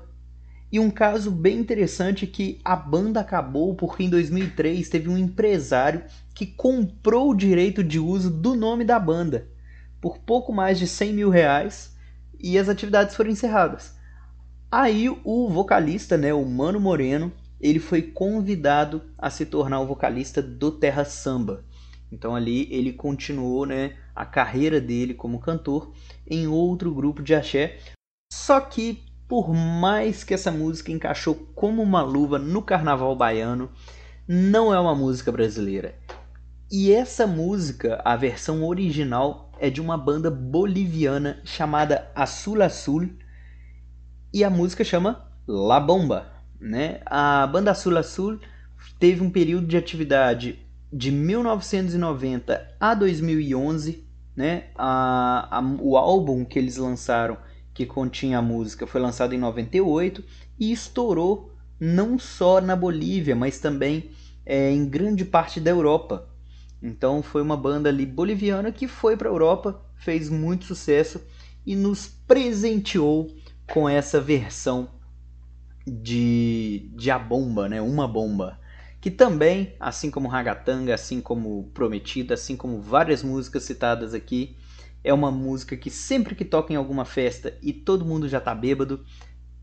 E 0.72 0.80
um 0.80 0.92
caso 0.92 1.32
bem 1.32 1.58
interessante 1.58 2.26
é 2.26 2.28
que 2.28 2.60
a 2.64 2.76
banda 2.76 3.22
acabou 3.22 3.74
porque 3.74 4.04
em 4.04 4.10
2003 4.12 4.88
teve 4.90 5.10
um 5.10 5.18
empresário 5.18 6.04
que 6.36 6.46
comprou 6.46 7.32
o 7.32 7.36
direito 7.36 7.84
de 7.84 7.98
uso 7.98 8.30
do 8.30 8.54
nome 8.54 8.86
da 8.86 9.00
banda 9.00 9.48
por 10.00 10.20
pouco 10.20 10.54
mais 10.54 10.78
de 10.78 10.86
100 10.86 11.14
mil 11.14 11.30
reais 11.32 11.96
e 12.40 12.60
as 12.60 12.70
atividades 12.70 13.16
foram 13.16 13.32
encerradas. 13.32 13.97
Aí 14.70 15.10
o 15.24 15.50
vocalista, 15.50 16.18
né, 16.18 16.34
o 16.34 16.44
Mano 16.44 16.80
Moreno, 16.80 17.32
ele 17.60 17.80
foi 17.80 18.02
convidado 18.02 19.02
a 19.18 19.30
se 19.30 19.46
tornar 19.46 19.80
o 19.80 19.88
vocalista 19.88 20.42
do 20.42 20.72
Terra 20.72 21.06
Samba. 21.06 21.64
Então 22.12 22.36
ali 22.36 22.68
ele 22.70 22.92
continuou, 22.92 23.66
né, 23.66 23.96
a 24.14 24.26
carreira 24.26 24.82
dele 24.82 25.14
como 25.14 25.40
cantor 25.40 25.94
em 26.30 26.48
outro 26.48 26.94
grupo 26.94 27.24
de 27.24 27.34
axé. 27.34 27.80
Só 28.32 28.60
que 28.60 29.06
por 29.28 29.54
mais 29.54 30.24
que 30.24 30.34
essa 30.34 30.52
música 30.52 30.92
encaixou 30.92 31.36
como 31.56 31.82
uma 31.82 32.02
luva 32.02 32.38
no 32.38 32.62
carnaval 32.62 33.16
baiano, 33.16 33.70
não 34.28 34.74
é 34.74 34.80
uma 34.80 34.96
música 34.96 35.32
brasileira. 35.32 35.96
E 36.70 36.92
essa 36.92 37.26
música, 37.26 38.02
a 38.04 38.18
versão 38.18 38.66
original, 38.66 39.50
é 39.60 39.70
de 39.70 39.80
uma 39.80 39.98
banda 39.98 40.30
boliviana 40.30 41.42
chamada 41.46 42.12
Azul 42.14 42.62
Azul 42.62 43.10
e 44.38 44.44
a 44.44 44.52
música 44.52 44.84
chama 44.84 45.28
La 45.48 45.80
Bomba. 45.80 46.28
Né? 46.62 47.00
A 47.08 47.48
banda 47.48 47.74
Sul 47.74 48.04
Sul 48.04 48.40
teve 49.00 49.24
um 49.24 49.32
período 49.32 49.66
de 49.66 49.76
atividade 49.76 50.60
de 50.94 51.12
1990 51.12 52.76
a 52.80 52.94
2011, 52.94 54.06
né? 54.36 54.66
A, 54.76 55.58
a, 55.58 55.62
o 55.80 55.98
álbum 55.98 56.46
que 56.46 56.60
eles 56.60 56.78
lançaram 56.78 57.36
que 57.74 57.84
continha 57.84 58.38
a 58.38 58.42
música 58.42 58.86
foi 58.86 59.02
lançado 59.02 59.34
em 59.34 59.40
98 59.40 60.24
e 60.60 60.72
estourou 60.72 61.52
não 61.80 62.20
só 62.20 62.62
na 62.62 62.76
Bolívia, 62.76 63.36
mas 63.36 63.60
também 63.60 64.12
é, 64.46 64.72
em 64.72 64.88
grande 64.88 65.26
parte 65.26 65.60
da 65.60 65.72
Europa. 65.72 66.30
Então 66.82 67.24
foi 67.24 67.42
uma 67.42 67.58
banda 67.58 67.90
ali 67.90 68.06
boliviana 68.06 68.72
que 68.72 68.88
foi 68.88 69.18
para 69.18 69.30
a 69.30 69.32
Europa, 69.32 69.82
fez 69.96 70.30
muito 70.30 70.66
sucesso 70.66 71.20
e 71.66 71.76
nos 71.76 72.08
presenteou 72.08 73.36
com 73.72 73.88
essa 73.88 74.20
versão 74.20 74.90
de, 75.86 76.90
de 76.96 77.12
A 77.12 77.20
Bomba, 77.20 77.70
né? 77.70 77.82
Uma 77.82 78.08
Bomba. 78.08 78.60
Que 79.00 79.12
também, 79.12 79.76
assim 79.80 80.10
como 80.10 80.28
Ragatanga, 80.28 80.94
assim 80.94 81.22
como 81.22 81.70
Prometida, 81.74 82.34
assim 82.34 82.58
como 82.58 82.82
várias 82.82 83.24
músicas 83.24 83.64
citadas 83.64 84.14
aqui, 84.14 84.58
é 85.04 85.14
uma 85.14 85.32
música 85.32 85.78
que 85.78 85.90
sempre 85.90 86.36
que 86.36 86.44
toca 86.44 86.74
em 86.74 86.76
alguma 86.76 87.06
festa 87.06 87.58
e 87.62 87.72
todo 87.72 88.06
mundo 88.06 88.28
já 88.28 88.42
tá 88.42 88.54
bêbado, 88.54 89.06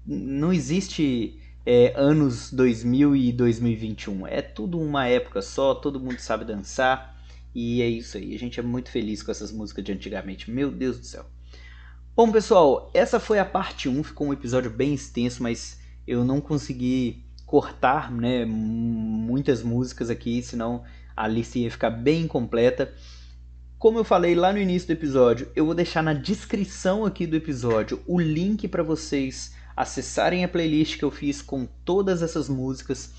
não 0.07 0.53
existe 0.53 1.41
é, 1.67 1.93
anos 1.97 2.53
2000 2.53 3.17
e 3.17 3.33
2021. 3.33 4.27
É 4.27 4.41
tudo 4.41 4.79
uma 4.79 5.07
época 5.07 5.43
só, 5.43 5.75
todo 5.75 6.01
mundo 6.01 6.19
sabe 6.19 6.45
dançar 6.45 7.21
e 7.55 7.83
é 7.83 7.89
isso 7.89 8.17
aí. 8.17 8.35
A 8.35 8.39
gente 8.39 8.59
é 8.61 8.63
muito 8.63 8.91
feliz 8.91 9.23
com 9.23 9.31
essas 9.31 9.53
músicas 9.53 9.85
de 9.85 9.93
antigamente. 9.93 10.51
Meu 10.51 10.71
Deus 10.71 10.99
do 10.99 11.07
céu. 11.07 11.27
Bom, 12.17 12.31
pessoal, 12.31 12.93
essa 12.95 13.19
foi 13.19 13.41
a 13.41 13.45
parte 13.45 13.89
1. 13.89 14.05
Ficou 14.05 14.29
um 14.29 14.33
episódio 14.33 14.71
bem 14.71 14.95
extenso, 14.95 15.43
mas 15.43 15.81
eu 16.07 16.25
não 16.25 16.41
consegui 16.41 17.25
cortar 17.45 18.09
né, 18.09 18.45
muitas 18.45 19.65
músicas 19.65 20.09
aqui, 20.09 20.41
senão 20.41 20.85
a 21.17 21.27
lista 21.27 21.59
ia 21.59 21.69
ficar 21.69 21.91
bem 21.91 22.23
incompleta. 22.23 22.95
Como 23.81 23.99
eu 23.99 24.05
falei 24.05 24.37
lá 24.37 24.53
no 24.53 24.61
início 24.61 24.87
do 24.87 24.93
episódio, 24.93 25.51
eu 25.57 25.67
vou 25.67 25.75
deixar 25.75 26.05
na 26.05 26.13
descrição 26.13 27.05
aqui 27.05 27.27
do 27.27 27.35
episódio 27.35 28.01
o 28.07 28.21
link 28.21 28.69
para 28.69 28.85
vocês 28.85 29.53
acessarem 29.77 30.45
a 30.45 30.49
playlist 30.49 30.97
que 30.97 31.05
eu 31.05 31.11
fiz 31.11 31.43
com 31.43 31.67
todas 31.85 32.23
essas 32.23 32.49
músicas. 32.49 33.13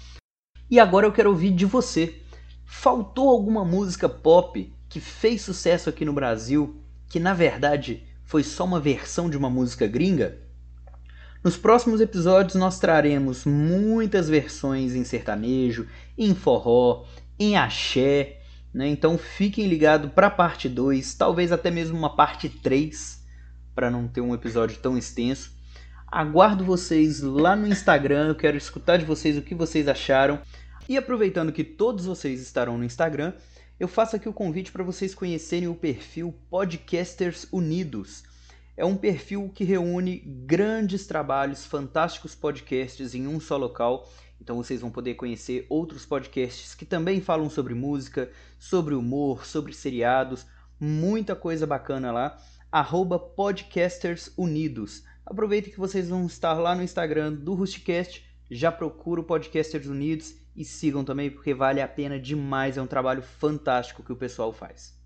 E 0.72 0.80
agora 0.80 1.06
eu 1.06 1.12
quero 1.12 1.32
ouvir 1.32 1.52
de 1.52 1.66
você. 1.66 2.22
Faltou 2.64 3.30
alguma 3.30 3.66
música 3.66 4.08
pop 4.08 4.74
que 4.88 5.02
fez 5.02 5.42
sucesso 5.42 5.90
aqui 5.90 6.06
no 6.06 6.14
Brasil, 6.14 6.82
que 7.10 7.20
na 7.20 7.34
verdade 7.34 8.14
foi 8.26 8.44
só 8.44 8.66
uma 8.66 8.80
versão 8.80 9.30
de 9.30 9.38
uma 9.38 9.50
música 9.50 9.88
gringa? 9.88 10.38
Nos 11.44 11.56
próximos 11.56 12.02
episódios 12.02 12.56
nós 12.56 12.80
traremos 12.80 13.46
muitas 13.46 14.28
versões 14.28 14.96
em 14.96 15.04
sertanejo, 15.04 15.88
em 16.18 16.34
forró, 16.34 17.06
em 17.38 17.56
axé, 17.56 18.40
né? 18.74 18.88
Então 18.88 19.18
fiquem 19.18 19.68
ligados 19.68 20.12
para 20.12 20.28
a 20.28 20.32
parte 20.32 20.68
2, 20.68 21.14
talvez 21.14 21.52
até 21.52 21.70
mesmo 21.70 21.98
uma 21.98 22.16
parte 22.16 22.50
3, 22.50 23.24
para 23.76 23.92
não 23.92 24.08
ter 24.08 24.22
um 24.22 24.34
episódio 24.34 24.78
tão 24.80 24.98
extenso. 24.98 25.54
Aguardo 26.12 26.66
vocês 26.66 27.22
lá 27.22 27.56
no 27.56 27.68
Instagram, 27.68 28.28
eu 28.28 28.36
quero 28.36 28.58
escutar 28.58 28.98
de 28.98 29.06
vocês 29.06 29.38
o 29.38 29.42
que 29.42 29.54
vocês 29.54 29.88
acharam. 29.88 30.40
E 30.90 30.98
aproveitando 30.98 31.52
que 31.52 31.64
todos 31.64 32.06
vocês 32.06 32.42
estarão 32.42 32.78
no 32.78 32.84
Instagram, 32.84 33.34
eu 33.78 33.90
faço 33.90 34.16
aqui 34.16 34.30
o 34.30 34.34
convite 34.34 34.72
para 34.72 34.86
vocês 34.86 35.14
conhecerem 35.14 35.68
o 35.68 35.76
perfil 35.76 36.34
Podcasters 36.50 37.46
Unidos. 37.52 38.24
É 38.78 38.86
um 38.86 38.96
perfil 38.96 39.52
que 39.54 39.66
reúne 39.66 40.20
grandes 40.20 41.06
trabalhos, 41.06 41.66
fantásticos 41.66 42.34
podcasts 42.34 43.14
em 43.14 43.28
um 43.28 43.38
só 43.38 43.58
local. 43.58 44.10
Então 44.40 44.56
vocês 44.56 44.80
vão 44.80 44.90
poder 44.90 45.16
conhecer 45.16 45.66
outros 45.70 46.06
podcasts 46.06 46.74
que 46.74 46.86
também 46.86 47.20
falam 47.20 47.50
sobre 47.50 47.74
música, 47.74 48.32
sobre 48.58 48.96
humor, 48.96 49.46
sobre 49.46 49.74
seriados, 49.74 50.46
muita 50.80 51.36
coisa 51.36 51.68
bacana 51.68 52.14
lá. 52.14 52.42
Arroba 52.72 53.20
Podcasters 53.20 54.32
Unidos. 54.38 55.04
Aproveita 55.26 55.70
que 55.70 55.80
vocês 55.80 56.08
vão 56.08 56.26
estar 56.26 56.54
lá 56.54 56.74
no 56.74 56.84
Instagram 56.84 57.34
do 57.34 57.54
Rusticast, 57.54 58.26
já 58.50 58.72
procura 58.72 59.20
o 59.20 59.26
Podcasters 59.26 59.88
Unidos 59.88 60.45
e 60.56 60.63
sigam 60.63 61.04
também 61.04 61.30
porque 61.30 61.54
vale 61.54 61.82
a 61.82 61.88
pena 61.88 62.20
demais, 62.20 62.78
é 62.78 62.82
um 62.82 62.88
trabalho 62.88 63.22
fantástico 63.22 64.04
que 64.04 64.13
o 64.13 64.15
pessoal 64.15 64.54
faz. 64.54 64.98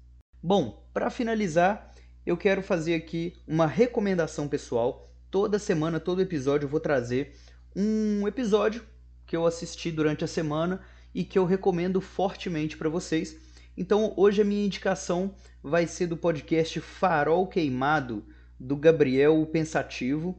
Bom, 0.42 0.88
para 0.94 1.10
finalizar, 1.10 1.94
eu 2.26 2.38
quero 2.38 2.62
fazer 2.62 2.94
aqui 2.94 3.36
uma 3.48 3.66
recomendação 3.66 4.48
pessoal. 4.48 5.12
Toda 5.32 5.60
semana, 5.60 6.00
todo 6.00 6.22
episódio 6.22 6.66
eu 6.66 6.70
vou 6.70 6.80
trazer 6.80 7.36
um 7.76 8.28
episódio 8.28 8.84
que 9.26 9.36
eu 9.36 9.46
assisti 9.46 9.92
durante 9.92 10.24
a 10.24 10.28
semana 10.28 10.82
e 11.14 11.24
que 11.24 11.38
eu 11.38 11.46
recomendo 11.46 12.00
fortemente 12.02 12.78
para 12.78 12.90
vocês. 12.90 13.38
Então, 13.78 14.14
hoje 14.18 14.42
a 14.42 14.46
minha 14.46 14.66
indicação 14.66 15.34
vai 15.64 15.88
ser 15.88 16.08
do 16.08 16.18
podcast 16.18 16.80
Farol 16.82 17.48
Queimado 17.48 18.26
do 18.60 18.76
Gabriel 18.76 19.46
Pensativo. 19.46 20.38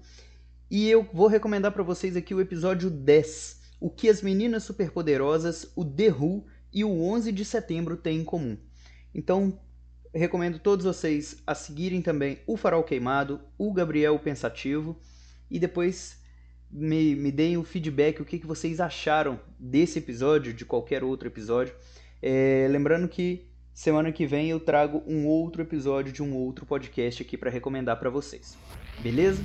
E 0.70 0.88
eu 0.88 1.08
vou 1.12 1.26
recomendar 1.26 1.72
para 1.72 1.82
vocês 1.82 2.16
aqui 2.16 2.34
o 2.34 2.40
episódio 2.40 2.90
10, 2.90 3.59
o 3.80 3.90
que 3.90 4.08
as 4.08 4.22
meninas 4.22 4.64
superpoderosas, 4.64 5.72
o 5.74 5.84
The 5.84 6.12
Who 6.12 6.44
e 6.72 6.84
o 6.84 7.02
11 7.02 7.32
de 7.32 7.44
setembro 7.44 7.96
têm 7.96 8.20
em 8.20 8.24
comum. 8.24 8.56
Então, 9.14 9.58
recomendo 10.14 10.58
todos 10.58 10.84
vocês 10.84 11.42
a 11.46 11.54
seguirem 11.54 12.02
também 12.02 12.38
o 12.46 12.56
Farol 12.56 12.84
Queimado, 12.84 13.40
o 13.58 13.72
Gabriel 13.72 14.18
Pensativo 14.18 14.98
e 15.50 15.58
depois 15.58 16.20
me, 16.70 17.16
me 17.16 17.32
deem 17.32 17.56
o 17.56 17.64
feedback, 17.64 18.20
o 18.20 18.24
que, 18.24 18.38
que 18.38 18.46
vocês 18.46 18.80
acharam 18.80 19.40
desse 19.58 19.98
episódio, 19.98 20.52
de 20.52 20.64
qualquer 20.64 21.02
outro 21.02 21.26
episódio. 21.26 21.74
É, 22.22 22.68
lembrando 22.70 23.08
que 23.08 23.50
Semana 23.80 24.12
que 24.12 24.26
vem 24.26 24.50
eu 24.50 24.60
trago 24.60 25.02
um 25.06 25.26
outro 25.26 25.62
episódio 25.62 26.12
de 26.12 26.22
um 26.22 26.34
outro 26.34 26.66
podcast 26.66 27.22
aqui 27.22 27.34
para 27.34 27.50
recomendar 27.50 27.98
para 27.98 28.10
vocês. 28.10 28.58
Beleza? 29.02 29.42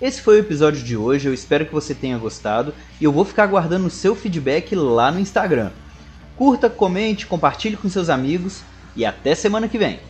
Esse 0.00 0.22
foi 0.22 0.36
o 0.36 0.40
episódio 0.40 0.82
de 0.82 0.96
hoje, 0.96 1.28
eu 1.28 1.34
espero 1.34 1.66
que 1.66 1.74
você 1.74 1.94
tenha 1.94 2.16
gostado 2.16 2.72
e 2.98 3.04
eu 3.04 3.12
vou 3.12 3.22
ficar 3.22 3.42
aguardando 3.42 3.86
o 3.86 3.90
seu 3.90 4.16
feedback 4.16 4.74
lá 4.74 5.12
no 5.12 5.20
Instagram. 5.20 5.70
Curta, 6.36 6.70
comente, 6.70 7.26
compartilhe 7.26 7.76
com 7.76 7.86
seus 7.86 8.08
amigos 8.08 8.62
e 8.96 9.04
até 9.04 9.34
semana 9.34 9.68
que 9.68 9.76
vem. 9.76 10.00